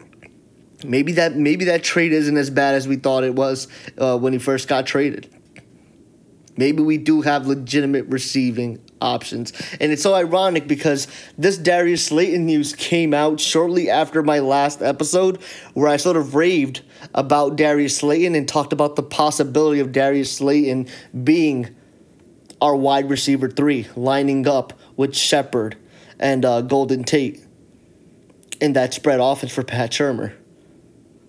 Maybe 0.85 1.13
that 1.13 1.35
maybe 1.37 1.65
that 1.67 1.83
trade 1.83 2.13
isn't 2.13 2.37
as 2.37 2.51
bad 2.51 2.75
as 2.75 2.87
we 2.87 2.97
thought 2.97 3.25
it 3.25 3.35
was 3.35 3.69
uh, 3.97 4.19
when 4.19 4.33
he 4.33 4.39
first 4.39 4.69
got 4.69 4.87
traded. 4.87 5.35
Maybe 6.57 6.83
we 6.83 6.99
do 6.99 7.23
have 7.23 7.47
legitimate 7.47 8.07
receiving 8.07 8.81
options. 9.01 9.53
And 9.81 9.93
it's 9.93 10.03
so 10.03 10.15
ironic 10.15 10.67
because 10.67 11.07
this 11.37 11.57
Darius 11.57 12.07
Slayton 12.07 12.47
news 12.47 12.75
came 12.75 13.15
out 13.15 13.39
shortly 13.39 13.89
after 13.89 14.25
my 14.25 14.41
last 14.41 14.83
episode 14.83 15.41
where 15.75 15.87
I 15.87 15.99
sort 15.99 16.17
of 16.17 16.35
raved 16.35 16.83
about 17.15 17.55
Darius 17.55 17.99
Slayton 17.99 18.35
and 18.35 18.49
talked 18.49 18.73
about 18.73 18.97
the 18.97 19.05
possibility 19.05 19.79
of 19.79 19.93
Darius 19.93 20.33
Slayton 20.33 20.89
being 21.23 21.77
our 22.61 22.75
wide 22.75 23.09
receiver 23.09 23.49
three, 23.49 23.87
lining 23.97 24.47
up 24.47 24.73
with 24.97 25.17
Shepard 25.17 25.77
and 26.19 26.45
uh, 26.45 26.61
Golden 26.63 27.05
Tate 27.05 27.45
in 28.61 28.73
that 28.73 28.95
spread 28.95 29.21
offense 29.21 29.53
for 29.53 29.63
Pat 29.63 29.91
Shurmur. 29.91 30.33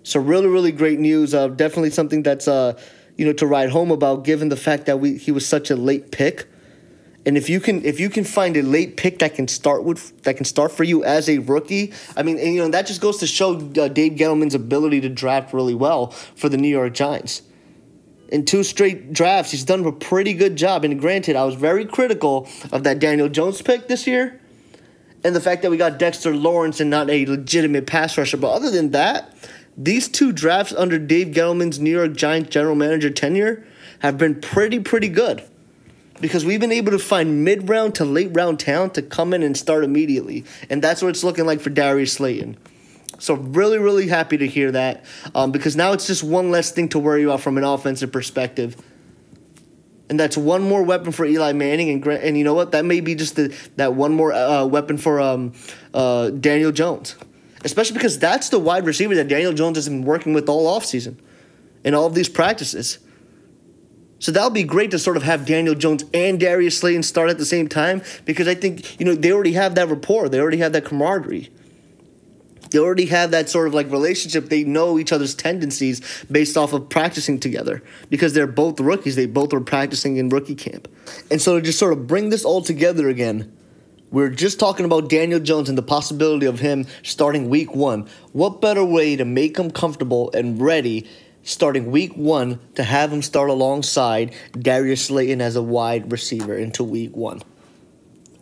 So 0.04 0.20
really, 0.20 0.48
really 0.48 0.72
great 0.72 1.00
news. 1.00 1.34
Uh, 1.34 1.50
definitely 1.50 1.92
something 1.92 2.24
that's 2.24 2.48
uh, 2.48 2.80
you 3.18 3.26
know 3.26 3.34
to 3.34 3.46
ride 3.46 3.70
home 3.70 3.92
about, 3.92 4.24
given 4.24 4.50
the 4.50 4.56
fact 4.56 4.86
that 4.88 5.00
we 5.00 5.18
he 5.18 5.32
was 5.32 5.46
such 5.46 5.70
a 5.70 5.76
late 5.76 6.12
pick. 6.12 6.48
And 7.26 7.38
if 7.38 7.50
you 7.50 7.60
can 7.60 7.84
if 7.86 8.00
you 8.00 8.10
can 8.10 8.24
find 8.24 8.58
a 8.58 8.64
late 8.64 8.98
pick 8.98 9.20
that 9.20 9.36
can 9.36 9.48
start 9.48 9.84
with 9.84 10.24
that 10.24 10.38
can 10.38 10.46
start 10.46 10.72
for 10.72 10.84
you 10.84 11.04
as 11.04 11.30
a 11.30 11.40
rookie, 11.40 11.94
I 12.16 12.24
mean, 12.24 12.40
and, 12.40 12.56
you 12.56 12.62
know 12.62 12.70
that 12.70 12.88
just 12.88 13.02
goes 13.02 13.18
to 13.18 13.28
show 13.28 13.56
uh, 13.56 13.88
Dave 13.90 14.14
Gettleman's 14.14 14.56
ability 14.56 15.02
to 15.02 15.10
draft 15.10 15.54
really 15.54 15.76
well 15.76 16.08
for 16.08 16.50
the 16.50 16.58
New 16.58 16.70
York 16.70 16.94
Giants 16.94 17.44
in 18.30 18.46
two 18.46 18.64
straight 18.64 19.12
drafts. 19.12 19.52
He's 19.52 19.64
done 19.64 19.86
a 19.86 19.92
pretty 19.92 20.34
good 20.34 20.56
job. 20.56 20.86
And 20.86 21.00
granted, 21.00 21.36
I 21.36 21.44
was 21.44 21.56
very 21.56 21.86
critical 21.86 22.48
of 22.72 22.84
that 22.84 23.00
Daniel 23.00 23.28
Jones 23.28 23.62
pick 23.62 23.88
this 23.88 24.08
year 24.08 24.40
and 25.24 25.36
the 25.36 25.42
fact 25.42 25.64
that 25.64 25.72
we 25.72 25.78
got 25.78 26.00
Dexter 26.00 26.34
Lawrence 26.34 26.80
and 26.80 26.90
not 26.90 27.10
a 27.10 27.26
legitimate 27.26 27.88
pass 27.88 28.18
rusher. 28.18 28.38
But 28.38 28.54
other 28.54 28.72
than 28.72 28.92
that, 28.92 29.36
these 29.76 30.08
two 30.08 30.32
drafts 30.32 30.74
under 30.74 30.98
Dave 30.98 31.28
Gettleman's 31.28 31.80
New 31.80 31.92
York 31.92 32.16
Giants 32.16 32.50
general 32.50 32.76
manager 32.76 33.10
tenure 33.10 33.66
have 34.00 34.18
been 34.18 34.40
pretty, 34.40 34.80
pretty 34.80 35.10
good. 35.10 35.44
Because 36.22 36.44
we've 36.44 36.60
been 36.60 36.74
able 36.74 36.92
to 36.92 37.00
find 37.00 37.46
mid 37.46 37.70
round 37.70 37.96
to 37.96 38.06
late 38.06 38.32
round 38.34 38.60
talent 38.60 38.94
to 38.96 39.02
come 39.02 39.34
in 39.34 39.42
and 39.42 39.56
start 39.56 39.86
immediately. 39.86 40.44
And 40.70 40.82
that's 40.82 41.02
what 41.02 41.10
it's 41.10 41.24
looking 41.24 41.46
like 41.46 41.62
for 41.62 41.70
Darius 41.70 42.14
Slayton. 42.14 42.58
So 43.20 43.36
really, 43.36 43.78
really 43.78 44.08
happy 44.08 44.38
to 44.38 44.48
hear 44.48 44.72
that 44.72 45.06
um, 45.36 45.52
because 45.52 45.76
now 45.76 45.92
it's 45.92 46.08
just 46.08 46.24
one 46.24 46.52
less 46.52 46.72
thing 46.72 46.90
to 46.90 47.00
worry 47.00 47.24
about 47.24 47.42
from 47.42 47.58
an 47.58 47.64
offensive 47.64 48.12
perspective. 48.12 48.76
And 50.10 50.20
that's 50.20 50.38
one 50.38 50.64
more 50.64 50.82
weapon 50.82 51.12
for 51.12 51.24
Eli 51.24 51.54
Manning, 51.54 51.90
and 51.92 52.08
and 52.08 52.36
you 52.36 52.44
know 52.44 52.56
what? 52.56 52.72
That 52.72 52.84
may 52.84 53.00
be 53.00 53.14
just 53.14 53.36
the, 53.36 53.56
that 53.76 53.94
one 53.94 54.12
more 54.12 54.34
uh, 54.34 54.66
weapon 54.66 54.98
for 54.98 55.20
um, 55.20 55.54
uh, 55.94 56.32
Daniel 56.32 56.72
Jones, 56.72 57.16
especially 57.64 57.94
because 57.94 58.18
that's 58.18 58.50
the 58.50 58.58
wide 58.58 58.88
receiver 58.88 59.14
that 59.14 59.28
Daniel 59.28 59.54
Jones 59.54 59.78
has 59.78 59.88
been 59.88 60.04
working 60.04 60.34
with 60.34 60.50
all 60.50 60.66
offseason 60.66 61.18
in 61.84 61.94
all 61.94 62.08
of 62.08 62.16
these 62.16 62.28
practices. 62.28 62.98
So 64.18 64.32
that'll 64.32 64.50
be 64.50 64.64
great 64.64 64.90
to 64.92 65.00
sort 65.00 65.16
of 65.16 65.24
have 65.24 65.46
Daniel 65.46 65.76
Jones 65.76 66.04
and 66.12 66.40
Darius 66.40 66.80
Slayton 66.80 67.04
start 67.04 67.30
at 67.30 67.38
the 67.38 67.46
same 67.46 67.68
time 67.68 68.02
because 68.26 68.48
I 68.48 68.56
think 68.56 69.00
you 69.00 69.06
know 69.06 69.14
they 69.14 69.32
already 69.32 69.54
have 69.54 69.76
that 69.76 69.90
rapport, 69.90 70.28
they 70.28 70.40
already 70.40 70.58
have 70.58 70.74
that 70.74 70.86
camaraderie. 70.86 71.52
They 72.72 72.80
already 72.80 73.08
have 73.08 73.32
that 73.32 73.50
sort 73.50 73.68
of 73.68 73.74
like 73.74 73.92
relationship. 73.92 74.50
They 74.50 74.64
know 74.64 75.00
each 75.00 75.12
other's 75.12 75.36
tendencies 75.36 76.02
based 76.32 76.58
off 76.58 76.74
of 76.74 76.90
practicing 76.90 77.40
together 77.40 77.84
because 78.10 78.34
they're 78.34 78.48
both 78.48 78.80
rookies. 78.80 79.16
They 79.16 79.26
both 79.26 79.54
were 79.54 79.62
practicing 79.62 80.18
in 80.18 80.30
rookie 80.30 80.56
camp. 80.56 80.88
And 81.32 81.42
so 81.42 81.56
to 81.56 81.62
just 81.62 81.80
sort 81.80 81.94
of 81.94 82.08
bring 82.08 82.30
this 82.30 82.46
all 82.46 82.62
together 82.62 83.10
again, 83.10 83.52
we're 84.12 84.30
just 84.30 84.60
talking 84.60 84.86
about 84.86 85.08
Daniel 85.10 85.40
Jones 85.40 85.70
and 85.70 85.78
the 85.78 85.84
possibility 85.84 86.48
of 86.48 86.60
him 86.60 86.88
starting 87.04 87.48
week 87.48 87.76
one. 87.76 88.08
What 88.32 88.60
better 88.60 88.84
way 88.84 89.16
to 89.16 89.26
make 89.26 89.58
him 89.58 89.70
comfortable 89.70 90.32
and 90.34 90.60
ready 90.60 91.08
starting 91.44 91.92
week 91.92 92.16
one 92.18 92.60
to 92.76 92.84
have 92.84 93.14
him 93.14 93.22
start 93.22 93.50
alongside 93.50 94.34
Darius 94.54 95.06
Slayton 95.06 95.42
as 95.42 95.56
a 95.56 95.62
wide 95.62 96.12
receiver 96.12 96.58
into 96.58 96.84
week 96.84 97.16
one? 97.16 97.44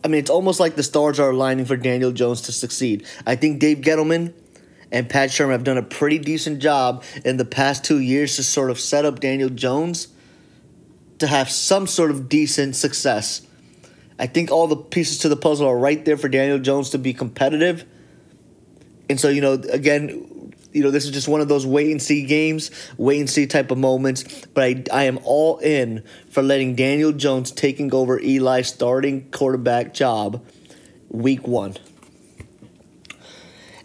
I 0.08 0.10
mean, 0.10 0.20
it's 0.20 0.30
almost 0.30 0.58
like 0.58 0.74
the 0.74 0.82
stars 0.82 1.20
are 1.20 1.28
aligning 1.28 1.66
for 1.66 1.76
Daniel 1.76 2.12
Jones 2.12 2.40
to 2.42 2.52
succeed. 2.52 3.06
I 3.26 3.36
think 3.36 3.60
Dave 3.60 3.82
Gettleman 3.82 4.32
and 4.90 5.06
Pat 5.06 5.28
Shurmur 5.28 5.52
have 5.52 5.64
done 5.64 5.76
a 5.76 5.82
pretty 5.82 6.18
decent 6.18 6.60
job 6.60 7.04
in 7.26 7.36
the 7.36 7.44
past 7.44 7.84
two 7.84 7.98
years 7.98 8.36
to 8.36 8.42
sort 8.42 8.70
of 8.70 8.80
set 8.80 9.04
up 9.04 9.20
Daniel 9.20 9.50
Jones 9.50 10.08
to 11.18 11.26
have 11.26 11.50
some 11.50 11.86
sort 11.86 12.10
of 12.10 12.26
decent 12.26 12.74
success. 12.74 13.46
I 14.18 14.28
think 14.28 14.50
all 14.50 14.66
the 14.66 14.76
pieces 14.76 15.18
to 15.18 15.28
the 15.28 15.36
puzzle 15.36 15.68
are 15.68 15.78
right 15.78 16.02
there 16.06 16.16
for 16.16 16.30
Daniel 16.30 16.58
Jones 16.58 16.88
to 16.90 16.98
be 16.98 17.12
competitive. 17.12 17.84
And 19.10 19.20
so, 19.20 19.28
you 19.28 19.42
know, 19.42 19.52
again, 19.52 20.26
you 20.78 20.84
know, 20.84 20.92
this 20.92 21.04
is 21.04 21.10
just 21.10 21.26
one 21.26 21.40
of 21.40 21.48
those 21.48 21.66
wait 21.66 21.90
and 21.90 22.00
see 22.00 22.24
games, 22.24 22.70
wait 22.96 23.18
and 23.18 23.28
see 23.28 23.48
type 23.48 23.72
of 23.72 23.78
moments. 23.78 24.46
But 24.54 24.62
I, 24.62 25.00
I 25.00 25.04
am 25.04 25.18
all 25.24 25.58
in 25.58 26.04
for 26.30 26.40
letting 26.40 26.76
Daniel 26.76 27.10
Jones 27.10 27.50
taking 27.50 27.92
over 27.92 28.18
Eli's 28.20 28.68
starting 28.68 29.28
quarterback 29.32 29.92
job 29.92 30.44
week 31.08 31.48
one. 31.48 31.76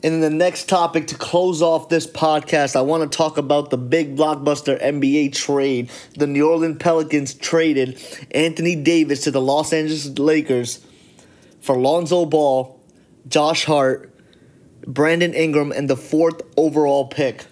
And 0.04 0.14
then 0.14 0.20
the 0.22 0.30
next 0.30 0.70
topic 0.70 1.08
to 1.08 1.16
close 1.16 1.64
off 1.64 1.90
this 1.90 2.06
podcast, 2.06 2.76
I 2.76 2.82
want 2.82 3.10
to 3.10 3.18
talk 3.18 3.40
about 3.40 3.72
the 3.72 3.78
big 3.78 4.16
blockbuster 4.16 4.80
NBA 4.80 5.34
trade. 5.34 5.90
The 6.16 6.28
New 6.28 6.48
Orleans 6.48 6.78
Pelicans 6.78 7.34
traded 7.34 8.00
Anthony 8.32 8.76
Davis 8.76 9.24
to 9.24 9.32
the 9.32 9.42
Los 9.42 9.74
Angeles 9.74 10.20
Lakers 10.20 10.86
for 11.60 11.76
Lonzo 11.76 12.26
Ball, 12.26 12.80
Josh 13.28 13.66
Hart, 13.66 14.13
Brandon 14.86 15.34
Ingram, 15.34 15.72
and 15.72 15.90
the 15.90 15.98
fourth 15.98 16.42
overall 16.58 17.08
pick. 17.08 17.46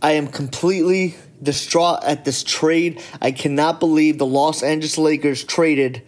I 0.00 0.12
am 0.12 0.28
completely 0.28 1.16
distraught 1.42 2.04
at 2.04 2.24
this 2.24 2.42
trade. 2.42 3.02
I 3.20 3.32
cannot 3.32 3.80
believe 3.80 4.18
the 4.18 4.26
Los 4.26 4.62
Angeles 4.62 4.98
Lakers 4.98 5.44
traded 5.44 6.02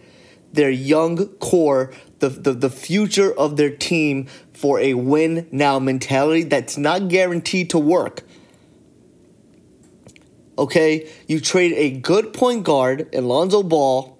their 0.53 0.69
young 0.69 1.27
core, 1.37 1.93
the, 2.19 2.29
the, 2.29 2.53
the 2.53 2.69
future 2.69 3.33
of 3.33 3.57
their 3.57 3.69
team, 3.69 4.27
for 4.53 4.79
a 4.79 4.93
win 4.93 5.47
now 5.51 5.79
mentality 5.79 6.43
that's 6.43 6.77
not 6.77 7.07
guaranteed 7.07 7.69
to 7.71 7.79
work. 7.79 8.23
Okay, 10.57 11.09
you 11.27 11.39
trade 11.39 11.73
a 11.73 11.89
good 11.89 12.33
point 12.33 12.63
guard, 12.63 13.09
Alonzo 13.15 13.63
Ball, 13.63 14.17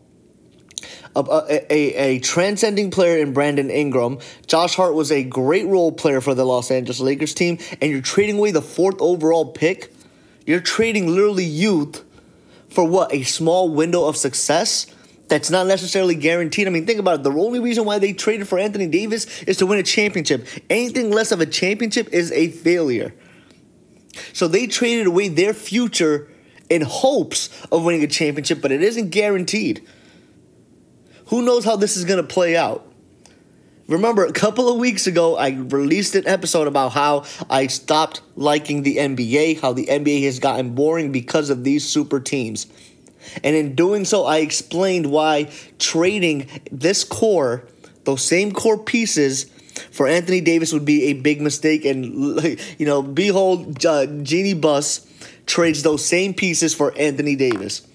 Uh, 1.15 1.41
a, 1.49 1.73
a, 1.73 1.93
a, 1.95 2.19
transcending 2.19 2.89
player 2.89 3.17
in 3.17 3.33
Brandon 3.33 3.69
Ingram. 3.69 4.19
Josh 4.47 4.75
Hart 4.75 4.93
was 4.93 5.11
a 5.11 5.23
great 5.23 5.67
role 5.67 5.91
player 5.91 6.21
for 6.21 6.33
the 6.33 6.45
Los 6.45 6.71
Angeles 6.71 6.99
Lakers 7.01 7.33
team, 7.33 7.57
and 7.81 7.91
you're 7.91 8.01
trading 8.01 8.37
away 8.37 8.51
the 8.51 8.61
fourth 8.61 9.01
overall 9.01 9.51
pick. 9.51 9.93
You're 10.45 10.61
trading 10.61 11.07
literally 11.07 11.43
youth 11.43 12.03
for 12.69 12.87
what? 12.87 13.13
A 13.13 13.23
small 13.23 13.69
window 13.69 14.05
of 14.05 14.15
success 14.15 14.87
that's 15.27 15.49
not 15.49 15.67
necessarily 15.67 16.15
guaranteed. 16.15 16.67
I 16.67 16.71
mean, 16.71 16.85
think 16.85 16.99
about 16.99 17.19
it. 17.19 17.23
The 17.23 17.31
only 17.31 17.59
reason 17.59 17.85
why 17.85 17.99
they 17.99 18.11
traded 18.11 18.47
for 18.47 18.59
Anthony 18.59 18.87
Davis 18.87 19.43
is 19.43 19.57
to 19.57 19.65
win 19.65 19.79
a 19.79 19.83
championship. 19.83 20.45
Anything 20.69 21.09
less 21.09 21.31
of 21.31 21.39
a 21.39 21.45
championship 21.45 22.09
is 22.11 22.31
a 22.33 22.49
failure. 22.49 23.13
So 24.33 24.47
they 24.47 24.67
traded 24.67 25.07
away 25.07 25.29
their 25.29 25.53
future 25.53 26.27
in 26.69 26.81
hopes 26.81 27.49
of 27.71 27.83
winning 27.83 28.03
a 28.03 28.07
championship, 28.07 28.61
but 28.61 28.71
it 28.71 28.81
isn't 28.81 29.09
guaranteed. 29.09 29.87
Who 31.31 31.41
knows 31.41 31.63
how 31.63 31.77
this 31.77 31.95
is 31.95 32.03
going 32.03 32.21
to 32.21 32.27
play 32.27 32.57
out? 32.57 32.85
Remember, 33.87 34.25
a 34.25 34.33
couple 34.33 34.67
of 34.67 34.77
weeks 34.77 35.07
ago, 35.07 35.37
I 35.37 35.51
released 35.51 36.13
an 36.15 36.27
episode 36.27 36.67
about 36.67 36.91
how 36.91 37.23
I 37.49 37.67
stopped 37.67 38.21
liking 38.35 38.83
the 38.83 38.97
NBA, 38.97 39.61
how 39.61 39.71
the 39.71 39.85
NBA 39.85 40.25
has 40.25 40.39
gotten 40.39 40.75
boring 40.75 41.13
because 41.13 41.49
of 41.49 41.63
these 41.63 41.87
super 41.87 42.19
teams. 42.19 42.67
And 43.45 43.55
in 43.55 43.75
doing 43.75 44.03
so, 44.03 44.25
I 44.25 44.39
explained 44.39 45.05
why 45.05 45.49
trading 45.79 46.49
this 46.69 47.05
core, 47.05 47.65
those 48.03 48.21
same 48.21 48.51
core 48.51 48.77
pieces, 48.77 49.45
for 49.89 50.09
Anthony 50.09 50.41
Davis 50.41 50.73
would 50.73 50.83
be 50.83 51.05
a 51.05 51.13
big 51.13 51.39
mistake. 51.39 51.85
And, 51.85 52.13
you 52.77 52.85
know, 52.85 53.01
behold, 53.01 53.85
uh, 53.85 54.05
Jeanie 54.05 54.53
Buss 54.53 55.07
trades 55.45 55.81
those 55.81 56.03
same 56.03 56.33
pieces 56.33 56.73
for 56.73 56.93
Anthony 56.97 57.37
Davis. 57.37 57.87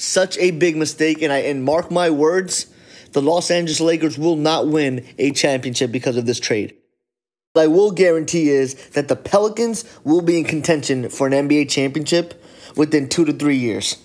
Such 0.00 0.38
a 0.38 0.50
big 0.52 0.78
mistake, 0.78 1.20
and 1.20 1.30
I 1.30 1.40
and 1.40 1.62
mark 1.62 1.90
my 1.90 2.08
words, 2.08 2.72
the 3.12 3.20
Los 3.20 3.50
Angeles 3.50 3.82
Lakers 3.82 4.16
will 4.16 4.36
not 4.36 4.66
win 4.66 5.04
a 5.18 5.30
championship 5.30 5.92
because 5.92 6.16
of 6.16 6.24
this 6.24 6.40
trade. 6.40 6.74
What 7.52 7.64
I 7.64 7.66
will 7.66 7.90
guarantee 7.90 8.48
is 8.48 8.72
that 8.92 9.08
the 9.08 9.14
Pelicans 9.14 9.84
will 10.02 10.22
be 10.22 10.38
in 10.38 10.44
contention 10.44 11.10
for 11.10 11.26
an 11.26 11.34
NBA 11.34 11.68
championship 11.68 12.42
within 12.76 13.10
two 13.10 13.26
to 13.26 13.32
three 13.34 13.58
years. 13.58 13.98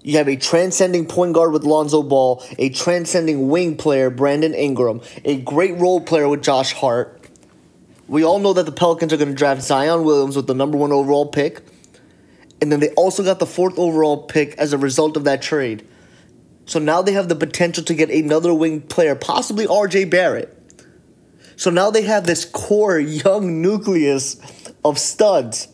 You 0.00 0.16
have 0.16 0.30
a 0.30 0.36
transcending 0.36 1.04
point 1.04 1.34
guard 1.34 1.52
with 1.52 1.64
Lonzo 1.64 2.02
Ball, 2.02 2.42
a 2.58 2.70
transcending 2.70 3.48
wing 3.48 3.76
player, 3.76 4.08
Brandon 4.08 4.54
Ingram, 4.54 5.02
a 5.26 5.42
great 5.42 5.78
role 5.78 6.00
player 6.00 6.26
with 6.26 6.42
Josh 6.42 6.72
Hart. 6.72 7.28
We 8.08 8.24
all 8.24 8.38
know 8.38 8.54
that 8.54 8.64
the 8.64 8.72
Pelicans 8.72 9.12
are 9.12 9.18
going 9.18 9.28
to 9.28 9.34
draft 9.34 9.60
Zion 9.60 10.04
Williams 10.04 10.36
with 10.36 10.46
the 10.46 10.54
number 10.54 10.78
one 10.78 10.90
overall 10.90 11.26
pick. 11.26 11.60
And 12.62 12.70
then 12.70 12.78
they 12.78 12.90
also 12.90 13.24
got 13.24 13.40
the 13.40 13.46
fourth 13.46 13.76
overall 13.76 14.22
pick 14.22 14.54
as 14.56 14.72
a 14.72 14.78
result 14.78 15.16
of 15.16 15.24
that 15.24 15.42
trade. 15.42 15.84
So 16.64 16.78
now 16.78 17.02
they 17.02 17.10
have 17.10 17.28
the 17.28 17.34
potential 17.34 17.82
to 17.82 17.92
get 17.92 18.08
another 18.08 18.54
wing 18.54 18.82
player, 18.82 19.16
possibly 19.16 19.66
RJ 19.66 20.08
Barrett. 20.08 20.56
So 21.56 21.70
now 21.70 21.90
they 21.90 22.02
have 22.02 22.24
this 22.24 22.44
core 22.44 22.98
young 23.00 23.62
nucleus 23.62 24.40
of 24.84 25.00
studs, 25.00 25.66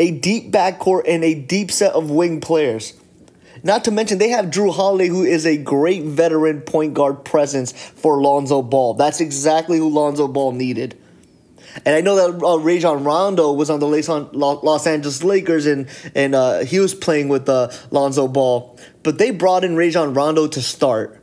a 0.00 0.12
deep 0.12 0.50
backcourt, 0.50 1.02
and 1.06 1.22
a 1.22 1.34
deep 1.34 1.70
set 1.70 1.92
of 1.92 2.10
wing 2.10 2.40
players. 2.40 2.94
Not 3.62 3.84
to 3.84 3.90
mention, 3.90 4.16
they 4.16 4.30
have 4.30 4.46
Jrue 4.46 4.74
Holiday, 4.74 5.08
who 5.08 5.24
is 5.24 5.44
a 5.44 5.58
great 5.58 6.04
veteran 6.04 6.62
point 6.62 6.94
guard 6.94 7.26
presence 7.26 7.72
for 7.72 8.22
Lonzo 8.22 8.62
Ball. 8.62 8.94
That's 8.94 9.20
exactly 9.20 9.76
who 9.76 9.90
Lonzo 9.90 10.26
Ball 10.26 10.52
needed. 10.52 10.98
And 11.84 11.94
I 11.94 12.00
know 12.00 12.16
that 12.16 12.44
uh, 12.44 12.58
Rajon 12.58 13.04
Rondo 13.04 13.52
was 13.52 13.70
on 13.70 13.80
the 13.80 13.86
Los 13.86 14.86
Angeles 14.86 15.24
Lakers 15.24 15.66
and 15.66 15.88
and 16.14 16.34
uh, 16.34 16.60
he 16.60 16.78
was 16.78 16.94
playing 16.94 17.28
with 17.28 17.48
uh, 17.48 17.70
Lonzo 17.90 18.28
Ball, 18.28 18.78
but 19.02 19.18
they 19.18 19.30
brought 19.30 19.64
in 19.64 19.76
Rajon 19.76 20.14
Rondo 20.14 20.46
to 20.46 20.62
start. 20.62 21.20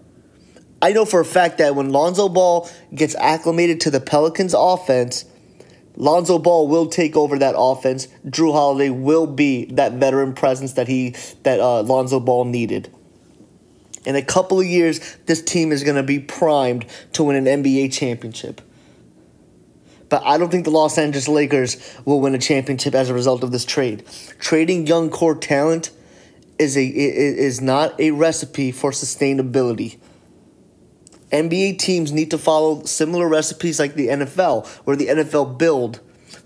I 0.82 0.94
know 0.94 1.06
for 1.06 1.20
a 1.20 1.26
fact 1.26 1.60
that 1.60 1.76
when 1.76 1.92
Lonzo 1.92 2.28
Ball 2.28 2.70
gets 2.94 3.16
acclimated 3.16 3.82
to 3.82 3.92
the 3.92 4.00
Pelicans 4.00 4.56
offense, 4.58 5.26
Lonzo 5.96 6.40
Ball 6.40 6.68
will 6.68 6.88
take 6.88 7.16
over 7.16 7.38
that 7.38 7.54
offense. 7.58 8.08
Jrue 8.26 8.52
Holiday 8.52 8.90
will 8.90 9.28
be 9.28 9.66
that 9.66 9.94
veteran 9.94 10.34
presence 10.34 10.74
that 10.74 10.88
he 10.88 11.16
that 11.44 11.60
uh, 11.60 11.84
Lonzo 11.84 12.20
Ball 12.20 12.46
needed. 12.46 12.92
In 14.06 14.16
a 14.16 14.22
couple 14.24 14.60
of 14.60 14.66
years, 14.66 15.00
this 15.28 15.44
team 15.44 15.72
is 15.72 15.84
going 15.84 15.96
to 15.96 16.04
be 16.04 16.20
primed 16.20 16.86
to 17.14 17.24
win 17.24 17.36
an 17.36 17.64
NBA 17.64 17.94
championship. 17.94 18.62
But 20.12 20.24
I 20.26 20.38
don't 20.38 20.52
think 20.52 20.66
the 20.66 20.72
Los 20.72 20.98
Angeles 20.98 21.30
Lakers 21.30 21.78
will 22.04 22.20
win 22.20 22.36
a 22.36 22.38
championship 22.38 22.94
as 22.94 23.10
a 23.10 23.14
result 23.14 23.44
of 23.44 23.54
this 23.54 23.64
trade. 23.64 24.04
Trading 24.40 24.86
young 24.86 25.10
core 25.10 25.36
talent 25.36 25.90
is 26.60 26.76
a 26.78 26.86
is 26.86 27.62
not 27.62 27.98
a 27.98 28.12
recipe 28.12 28.74
for 28.74 28.92
sustainability. 28.92 30.00
NBA 31.32 31.80
teams 31.80 32.12
need 32.12 32.30
to 32.32 32.38
follow 32.38 32.84
similar 32.84 33.30
recipes 33.30 33.80
like 33.80 33.96
the 33.96 34.10
NFL, 34.10 34.68
where 34.84 34.98
the 34.98 35.08
NFL 35.08 35.58
build 35.58 36.02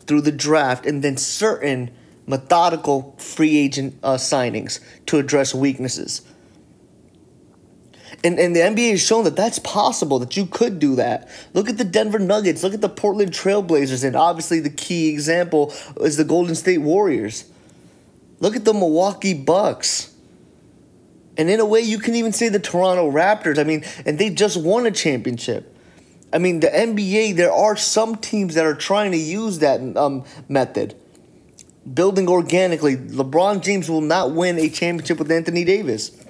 through 0.05 0.21
the 0.21 0.31
draft 0.31 0.85
and 0.85 1.03
then 1.03 1.17
certain 1.17 1.89
methodical 2.27 3.15
free 3.17 3.57
agent 3.57 3.97
uh, 4.03 4.13
signings 4.13 4.79
to 5.07 5.17
address 5.17 5.55
weaknesses. 5.55 6.21
And, 8.25 8.39
and 8.39 8.55
the 8.55 8.61
NBA 8.61 8.89
has 8.89 9.05
shown 9.05 9.23
that 9.25 9.35
that's 9.35 9.59
possible, 9.59 10.17
that 10.17 10.35
you 10.35 10.47
could 10.47 10.79
do 10.79 10.95
that. 10.95 11.29
Look 11.53 11.69
at 11.69 11.77
the 11.77 11.83
Denver 11.83 12.17
Nuggets, 12.17 12.63
look 12.63 12.73
at 12.73 12.81
the 12.81 12.89
Portland 12.89 13.31
Trailblazers, 13.31 14.03
and 14.03 14.15
obviously 14.15 14.59
the 14.59 14.71
key 14.71 15.09
example 15.09 15.71
is 16.01 16.17
the 16.17 16.23
Golden 16.23 16.55
State 16.55 16.79
Warriors. 16.79 17.45
Look 18.39 18.55
at 18.55 18.65
the 18.65 18.73
Milwaukee 18.73 19.35
Bucks. 19.35 20.11
And 21.37 21.51
in 21.51 21.59
a 21.59 21.65
way, 21.65 21.81
you 21.81 21.99
can 21.99 22.15
even 22.15 22.33
say 22.33 22.49
the 22.49 22.57
Toronto 22.57 23.11
Raptors. 23.11 23.59
I 23.59 23.63
mean, 23.63 23.85
and 24.07 24.17
they 24.17 24.31
just 24.31 24.57
won 24.57 24.87
a 24.87 24.91
championship. 24.91 25.77
I 26.33 26.39
mean, 26.39 26.61
the 26.61 26.67
NBA, 26.67 27.35
there 27.35 27.51
are 27.51 27.75
some 27.75 28.15
teams 28.15 28.55
that 28.55 28.65
are 28.65 28.73
trying 28.73 29.11
to 29.11 29.19
use 29.19 29.59
that 29.59 29.95
um, 29.95 30.25
method. 30.49 30.95
Building 31.93 32.27
organically. 32.27 32.95
LeBron 32.95 33.61
James 33.61 33.87
will 33.87 34.01
not 34.01 34.31
win 34.31 34.57
a 34.57 34.67
championship 34.67 35.19
with 35.19 35.31
Anthony 35.31 35.63
Davis. 35.63 36.24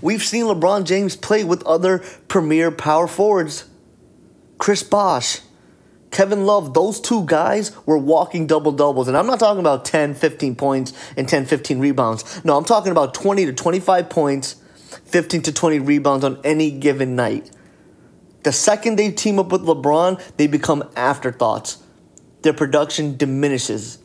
We've 0.00 0.22
seen 0.22 0.44
LeBron 0.44 0.84
James 0.84 1.16
play 1.16 1.44
with 1.44 1.62
other 1.64 1.98
premier 2.28 2.70
power 2.70 3.06
forwards 3.06 3.64
Chris 4.58 4.82
Bosh, 4.82 5.40
Kevin 6.10 6.46
Love, 6.46 6.72
those 6.72 7.00
two 7.00 7.24
guys 7.26 7.72
were 7.84 7.98
walking 7.98 8.46
double 8.46 8.72
doubles. 8.72 9.08
And 9.08 9.16
I'm 9.16 9.26
not 9.26 9.38
talking 9.38 9.60
about 9.60 9.84
10, 9.84 10.14
15 10.14 10.56
points 10.56 10.92
and 11.16 11.28
10, 11.28 11.46
15 11.46 11.78
rebounds. 11.78 12.44
No, 12.44 12.56
I'm 12.56 12.64
talking 12.64 12.92
about 12.92 13.12
20 13.12 13.46
to 13.46 13.52
25 13.52 14.08
points, 14.08 14.56
15 15.04 15.42
to 15.42 15.52
20 15.52 15.78
rebounds 15.80 16.24
on 16.24 16.40
any 16.42 16.70
given 16.70 17.16
night. 17.16 17.50
The 18.44 18.52
second 18.52 18.96
they 18.96 19.10
team 19.10 19.38
up 19.38 19.50
with 19.50 19.62
LeBron, 19.62 20.22
they 20.36 20.46
become 20.46 20.88
afterthoughts. 20.96 21.82
Their 22.42 22.54
production 22.54 23.16
diminishes. 23.16 23.98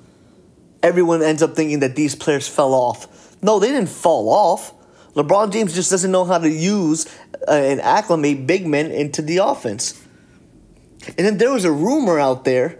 Everyone 0.81 1.21
ends 1.21 1.43
up 1.43 1.55
thinking 1.55 1.79
that 1.79 1.95
these 1.95 2.15
players 2.15 2.47
fell 2.47 2.73
off. 2.73 3.37
No, 3.43 3.59
they 3.59 3.67
didn't 3.67 3.89
fall 3.89 4.29
off. 4.29 4.73
LeBron 5.15 5.51
James 5.51 5.73
just 5.73 5.91
doesn't 5.91 6.11
know 6.11 6.23
how 6.23 6.37
to 6.37 6.49
use 6.49 7.05
uh, 7.47 7.51
and 7.51 7.81
acclimate 7.81 8.47
big 8.47 8.65
men 8.65 8.91
into 8.91 9.21
the 9.21 9.37
offense. 9.37 10.01
And 11.07 11.17
then 11.17 11.37
there 11.37 11.51
was 11.51 11.65
a 11.65 11.71
rumor 11.71 12.19
out 12.19 12.45
there 12.45 12.79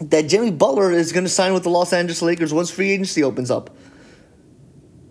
that 0.00 0.28
Jimmy 0.28 0.50
Butler 0.50 0.92
is 0.92 1.12
going 1.12 1.24
to 1.24 1.30
sign 1.30 1.54
with 1.54 1.64
the 1.64 1.70
Los 1.70 1.92
Angeles 1.92 2.22
Lakers 2.22 2.52
once 2.52 2.70
free 2.70 2.90
agency 2.90 3.22
opens 3.24 3.50
up. 3.50 3.76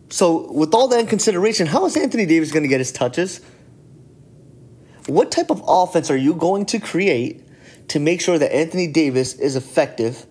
So, 0.09 0.49
with 0.53 0.73
all 0.73 0.87
that 0.87 1.01
in 1.01 1.07
consideration, 1.07 1.67
how 1.67 1.85
is 1.85 1.97
Anthony 1.97 2.25
Davis 2.25 2.51
going 2.51 2.63
to 2.63 2.69
get 2.69 2.79
his 2.79 2.93
touches? 2.93 3.41
What 5.07 5.31
type 5.31 5.49
of 5.49 5.61
offense 5.67 6.09
are 6.09 6.17
you 6.17 6.33
going 6.33 6.65
to 6.67 6.79
create 6.79 7.43
to 7.89 7.99
make 7.99 8.21
sure 8.21 8.37
that 8.37 8.53
Anthony 8.53 8.87
Davis 8.87 9.33
is 9.33 9.57
effective 9.57 10.25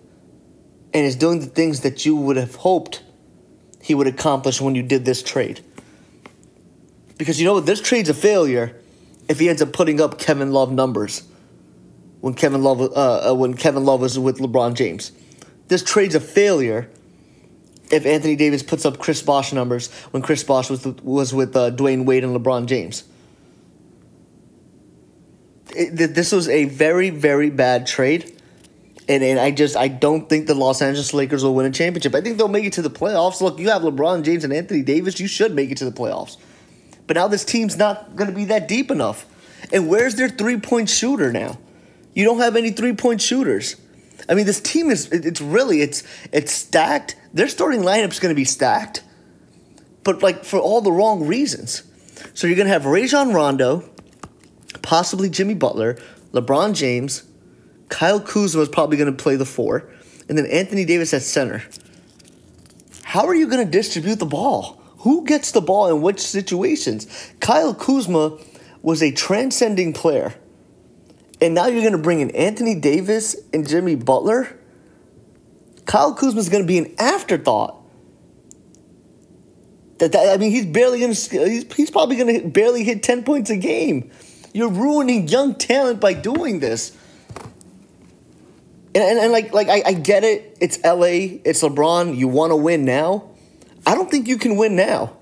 and 0.93 1.05
is 1.05 1.15
doing 1.15 1.39
the 1.39 1.45
things 1.45 1.81
that 1.81 2.05
you 2.05 2.15
would 2.15 2.37
have 2.37 2.55
hoped 2.55 3.03
he 3.81 3.95
would 3.95 4.07
accomplish 4.07 4.59
when 4.59 4.75
you 4.75 4.83
did 4.83 5.05
this 5.05 5.23
trade? 5.23 5.61
Because 7.17 7.39
you 7.39 7.45
know 7.45 7.53
what? 7.55 7.65
This 7.65 7.81
trade's 7.81 8.09
a 8.09 8.13
failure 8.13 8.75
if 9.27 9.39
he 9.39 9.49
ends 9.49 9.61
up 9.61 9.73
putting 9.73 9.99
up 9.99 10.19
Kevin 10.19 10.51
Love 10.51 10.71
numbers 10.71 11.23
when 12.21 12.33
Kevin 12.33 12.63
Love 12.63 12.81
uh, 12.81 13.31
uh, 13.31 13.33
when 13.33 13.53
Kevin 13.53 13.83
Love 13.85 14.01
was 14.01 14.17
with 14.17 14.39
LeBron 14.39 14.75
James. 14.75 15.11
This 15.67 15.83
trade's 15.83 16.15
a 16.15 16.19
failure 16.19 16.89
if 17.91 18.05
Anthony 18.05 18.35
Davis 18.35 18.63
puts 18.63 18.85
up 18.85 18.99
Chris 18.99 19.21
Bosh 19.21 19.53
numbers 19.53 19.91
when 20.11 20.21
Chris 20.21 20.43
Bosh 20.43 20.69
was 20.69 20.85
was 20.85 21.33
with 21.33 21.55
uh, 21.55 21.71
Dwyane 21.71 22.05
Wade 22.05 22.23
and 22.23 22.35
LeBron 22.35 22.65
James. 22.65 23.03
It, 25.75 26.13
this 26.15 26.31
was 26.31 26.47
a 26.47 26.65
very 26.65 27.09
very 27.09 27.49
bad 27.49 27.87
trade. 27.87 28.36
And, 29.09 29.23
and 29.23 29.39
I 29.39 29.51
just 29.51 29.77
I 29.77 29.87
don't 29.87 30.27
think 30.27 30.47
the 30.47 30.55
Los 30.55 30.81
Angeles 30.81 31.13
Lakers 31.13 31.43
will 31.43 31.55
win 31.55 31.65
a 31.65 31.71
championship. 31.71 32.13
I 32.13 32.21
think 32.21 32.37
they'll 32.37 32.47
make 32.47 32.65
it 32.65 32.73
to 32.73 32.81
the 32.81 32.89
playoffs. 32.89 33.39
Look, 33.39 33.59
you 33.59 33.69
have 33.69 33.81
LeBron 33.81 34.23
James 34.23 34.43
and 34.43 34.51
Anthony 34.51 34.81
Davis. 34.81 35.19
You 35.19 35.27
should 35.27 35.55
make 35.55 35.71
it 35.71 35.77
to 35.77 35.85
the 35.85 35.91
playoffs. 35.91 36.37
But 37.07 37.15
now 37.15 37.27
this 37.27 37.45
team's 37.45 37.77
not 37.77 38.15
going 38.15 38.29
to 38.29 38.35
be 38.35 38.45
that 38.45 38.67
deep 38.67 38.91
enough. 38.91 39.25
And 39.71 39.87
where's 39.87 40.15
their 40.15 40.29
three 40.29 40.59
point 40.59 40.89
shooter 40.89 41.31
now? 41.31 41.57
You 42.13 42.25
don't 42.25 42.39
have 42.39 42.55
any 42.55 42.71
three 42.71 42.93
point 42.93 43.21
shooters. 43.21 43.77
I 44.27 44.33
mean, 44.33 44.45
this 44.45 44.59
team 44.59 44.89
is 44.89 45.09
it's 45.11 45.39
really 45.39 45.81
it's 45.81 46.03
it's 46.31 46.51
stacked. 46.51 47.15
Their 47.33 47.47
starting 47.47 47.81
lineup's 47.81 48.19
going 48.19 48.33
to 48.33 48.35
be 48.35 48.45
stacked, 48.45 49.03
but 50.03 50.21
like 50.21 50.43
for 50.43 50.59
all 50.59 50.81
the 50.81 50.91
wrong 50.91 51.25
reasons. 51.25 51.83
So 52.33 52.47
you're 52.47 52.55
going 52.55 52.67
to 52.67 52.73
have 52.73 52.85
Rajon 52.85 53.33
Rondo, 53.33 53.87
possibly 54.81 55.29
Jimmy 55.29 55.53
Butler, 55.53 55.97
LeBron 56.33 56.73
James, 56.73 57.23
Kyle 57.89 58.19
Kuzma 58.19 58.61
is 58.61 58.69
probably 58.69 58.97
going 58.97 59.11
to 59.11 59.23
play 59.23 59.35
the 59.35 59.45
four, 59.45 59.89
and 60.27 60.37
then 60.37 60.45
Anthony 60.45 60.85
Davis 60.85 61.13
at 61.13 61.21
center. 61.21 61.63
How 63.03 63.25
are 63.27 63.35
you 63.35 63.47
going 63.47 63.65
to 63.65 63.71
distribute 63.71 64.19
the 64.19 64.25
ball? 64.25 64.81
Who 64.99 65.25
gets 65.25 65.51
the 65.51 65.61
ball 65.61 65.87
in 65.89 66.01
which 66.01 66.19
situations? 66.19 67.07
Kyle 67.39 67.73
Kuzma 67.73 68.37
was 68.81 69.01
a 69.01 69.11
transcending 69.11 69.93
player. 69.93 70.33
And 71.39 71.53
now 71.53 71.67
you're 71.67 71.81
going 71.81 71.93
to 71.93 71.99
bring 71.99 72.19
in 72.19 72.31
Anthony 72.31 72.75
Davis 72.75 73.35
and 73.53 73.67
Jimmy 73.67 73.95
Butler? 73.95 74.57
Kyle 75.85 76.13
Kuzma 76.13 76.39
is 76.39 76.49
going 76.49 76.63
to 76.63 76.67
be 76.67 76.79
an 76.79 76.93
afterthought. 76.97 77.81
That, 79.99 80.11
that, 80.11 80.33
I 80.33 80.37
mean, 80.37 80.51
he's 80.51 80.65
barely 80.65 80.99
going 80.99 81.13
to. 81.13 81.45
He's, 81.45 81.73
he's 81.73 81.91
probably 81.91 82.17
going 82.17 82.41
to 82.41 82.47
barely 82.47 82.83
hit 82.83 83.03
ten 83.03 83.23
points 83.23 83.49
a 83.49 83.55
game. 83.55 84.11
You're 84.53 84.69
ruining 84.69 85.27
young 85.27 85.55
talent 85.55 85.99
by 85.99 86.13
doing 86.13 86.59
this. 86.59 86.95
And, 88.97 89.05
and, 89.05 89.19
and 89.19 89.31
like 89.31 89.53
like 89.53 89.69
I, 89.69 89.83
I 89.85 89.93
get 89.93 90.23
it. 90.23 90.57
It's 90.59 90.83
LA. 90.83 91.37
It's 91.45 91.61
LeBron. 91.61 92.17
You 92.17 92.27
want 92.27 92.49
to 92.49 92.55
win 92.55 92.83
now. 92.83 93.29
I 93.85 93.93
don't 93.93 94.09
think 94.09 94.27
you 94.27 94.39
can 94.39 94.57
win 94.57 94.75
now. 94.75 95.15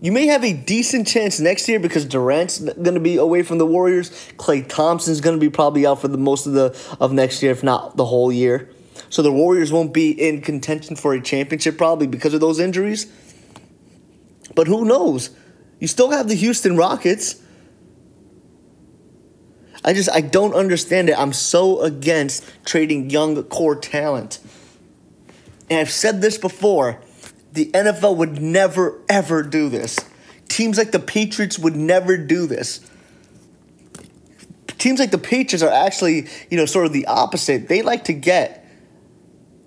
You 0.00 0.10
may 0.10 0.26
have 0.26 0.42
a 0.42 0.52
decent 0.52 1.06
chance 1.06 1.38
next 1.38 1.68
year 1.68 1.78
because 1.78 2.04
Durant's 2.04 2.58
going 2.58 2.94
to 2.94 3.00
be 3.00 3.18
away 3.18 3.44
from 3.44 3.58
the 3.58 3.66
Warriors. 3.66 4.10
Klay 4.36 4.66
Thompson's 4.68 5.20
going 5.20 5.36
to 5.36 5.40
be 5.40 5.48
probably 5.48 5.86
out 5.86 6.00
for 6.00 6.08
the 6.08 6.18
most 6.18 6.46
of 6.46 6.54
the 6.54 6.76
of 6.98 7.12
next 7.12 7.40
year, 7.40 7.52
if 7.52 7.62
not 7.62 7.96
the 7.96 8.04
whole 8.04 8.32
year. 8.32 8.68
So 9.10 9.22
the 9.22 9.32
Warriors 9.32 9.70
won't 9.70 9.94
be 9.94 10.10
in 10.10 10.40
contention 10.40 10.96
for 10.96 11.14
a 11.14 11.20
championship 11.20 11.78
probably 11.78 12.08
because 12.08 12.34
of 12.34 12.40
those 12.40 12.58
injuries. 12.58 13.06
But 14.56 14.66
who 14.66 14.84
knows? 14.84 15.30
You 15.78 15.86
still 15.86 16.10
have 16.10 16.26
the 16.26 16.34
Houston 16.34 16.76
Rockets. 16.76 17.40
I 19.86 19.92
just 19.92 20.10
I 20.10 20.20
don't 20.20 20.52
understand 20.52 21.08
it. 21.08 21.16
I'm 21.16 21.32
so 21.32 21.80
against 21.80 22.44
trading 22.64 23.08
young 23.08 23.40
core 23.44 23.76
talent. 23.76 24.40
And 25.70 25.78
I've 25.78 25.90
said 25.90 26.20
this 26.20 26.36
before. 26.36 27.00
The 27.52 27.70
NFL 27.70 28.16
would 28.16 28.42
never, 28.42 29.00
ever 29.08 29.42
do 29.42 29.68
this. 29.68 29.98
Teams 30.48 30.76
like 30.76 30.90
the 30.90 30.98
Patriots 30.98 31.58
would 31.58 31.76
never 31.76 32.18
do 32.18 32.46
this. 32.46 32.80
Teams 34.76 35.00
like 35.00 35.10
the 35.10 35.18
Patriots 35.18 35.62
are 35.62 35.72
actually, 35.72 36.26
you 36.50 36.56
know, 36.56 36.66
sort 36.66 36.86
of 36.86 36.92
the 36.92 37.06
opposite. 37.06 37.68
They 37.68 37.80
like 37.82 38.04
to 38.04 38.12
get, 38.12 38.68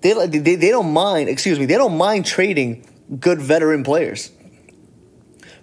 they 0.02 0.14
like 0.14 0.30
they, 0.30 0.54
they 0.54 0.68
don't 0.68 0.92
mind. 0.92 1.28
Excuse 1.28 1.58
me, 1.58 1.66
they 1.66 1.74
don't 1.74 1.96
mind 1.96 2.26
trading 2.26 2.86
good 3.18 3.40
veteran 3.40 3.82
players 3.82 4.30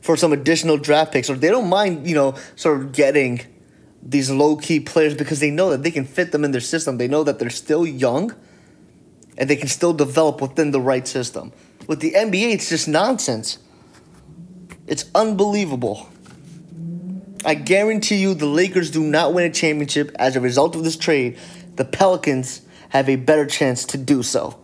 for 0.02 0.17
some 0.17 0.34
additional 0.34 0.78
draft 0.78 1.13
picks, 1.13 1.30
or 1.30 1.36
they 1.36 1.50
don't 1.50 1.70
mind, 1.70 2.08
you 2.08 2.15
know, 2.15 2.36
sort 2.56 2.82
of 2.82 2.91
getting 2.91 3.41
these 4.01 4.29
low 4.29 4.55
key 4.55 4.79
players 4.79 5.15
because 5.15 5.39
they 5.39 5.51
know 5.51 5.69
that 5.71 5.83
they 5.83 5.91
can 5.91 6.05
fit 6.05 6.31
them 6.31 6.43
in 6.43 6.51
their 6.51 6.62
system. 6.62 6.97
They 6.97 7.07
know 7.07 7.23
that 7.23 7.39
they're 7.39 7.49
still 7.49 7.86
young 7.86 8.33
and 9.38 9.49
they 9.49 9.55
can 9.55 9.67
still 9.67 9.93
develop 9.93 10.41
within 10.41 10.71
the 10.71 10.81
right 10.81 11.07
system. 11.07 11.51
With 11.88 11.99
the 11.99 12.13
NBA, 12.13 12.53
it's 12.53 12.69
just 12.69 12.88
nonsense. 12.88 13.60
It's 14.88 15.05
unbelievable. 15.13 16.10
I 17.45 17.53
guarantee 17.53 18.17
you 18.17 18.33
the 18.33 18.45
Lakers 18.45 18.91
do 18.91 19.01
not 19.01 19.33
win 19.33 19.45
a 19.45 19.53
championship 19.53 20.12
as 20.17 20.36
a 20.36 20.41
result 20.41 20.75
of 20.75 20.83
this 20.83 20.97
trade. 20.97 21.38
The 21.75 21.86
Pelicans 21.86 22.62
have 22.89 23.07
a 23.10 23.15
better 23.15 23.45
chance 23.45 23.86
to 23.86 23.97
do 23.97 24.23
so. 24.23 24.60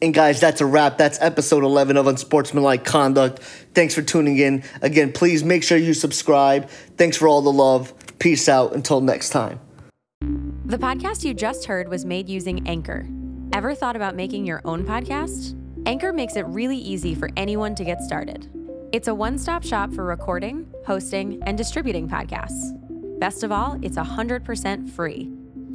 And 0.00 0.14
guys, 0.14 0.40
that's 0.40 0.60
a 0.60 0.66
wrap. 0.66 0.98
That's 0.98 1.20
episode 1.20 1.64
11 1.64 1.96
of 1.96 2.06
Unsportsmanlike 2.06 2.84
Conduct. 2.84 3.40
Thanks 3.74 3.94
for 3.94 4.02
tuning 4.02 4.38
in. 4.38 4.62
Again, 4.80 5.12
please 5.12 5.42
make 5.42 5.64
sure 5.64 5.76
you 5.76 5.94
subscribe. 5.94 6.68
Thanks 6.96 7.16
for 7.16 7.26
all 7.26 7.42
the 7.42 7.52
love. 7.52 7.92
Peace 8.18 8.48
out. 8.48 8.74
Until 8.74 9.00
next 9.00 9.30
time. 9.30 9.60
The 10.66 10.78
podcast 10.78 11.24
you 11.24 11.34
just 11.34 11.64
heard 11.64 11.88
was 11.88 12.04
made 12.04 12.28
using 12.28 12.68
Anchor. 12.68 13.08
Ever 13.52 13.74
thought 13.74 13.96
about 13.96 14.14
making 14.14 14.44
your 14.44 14.60
own 14.64 14.84
podcast? 14.84 15.56
Anchor 15.86 16.12
makes 16.12 16.36
it 16.36 16.46
really 16.46 16.76
easy 16.76 17.14
for 17.14 17.30
anyone 17.36 17.74
to 17.74 17.84
get 17.84 18.02
started. 18.02 18.48
It's 18.92 19.08
a 19.08 19.14
one 19.14 19.38
stop 19.38 19.64
shop 19.64 19.92
for 19.92 20.04
recording, 20.04 20.72
hosting, 20.86 21.42
and 21.46 21.56
distributing 21.56 22.08
podcasts. 22.08 22.74
Best 23.18 23.42
of 23.42 23.50
all, 23.50 23.78
it's 23.82 23.96
100% 23.96 24.90
free. 24.90 25.32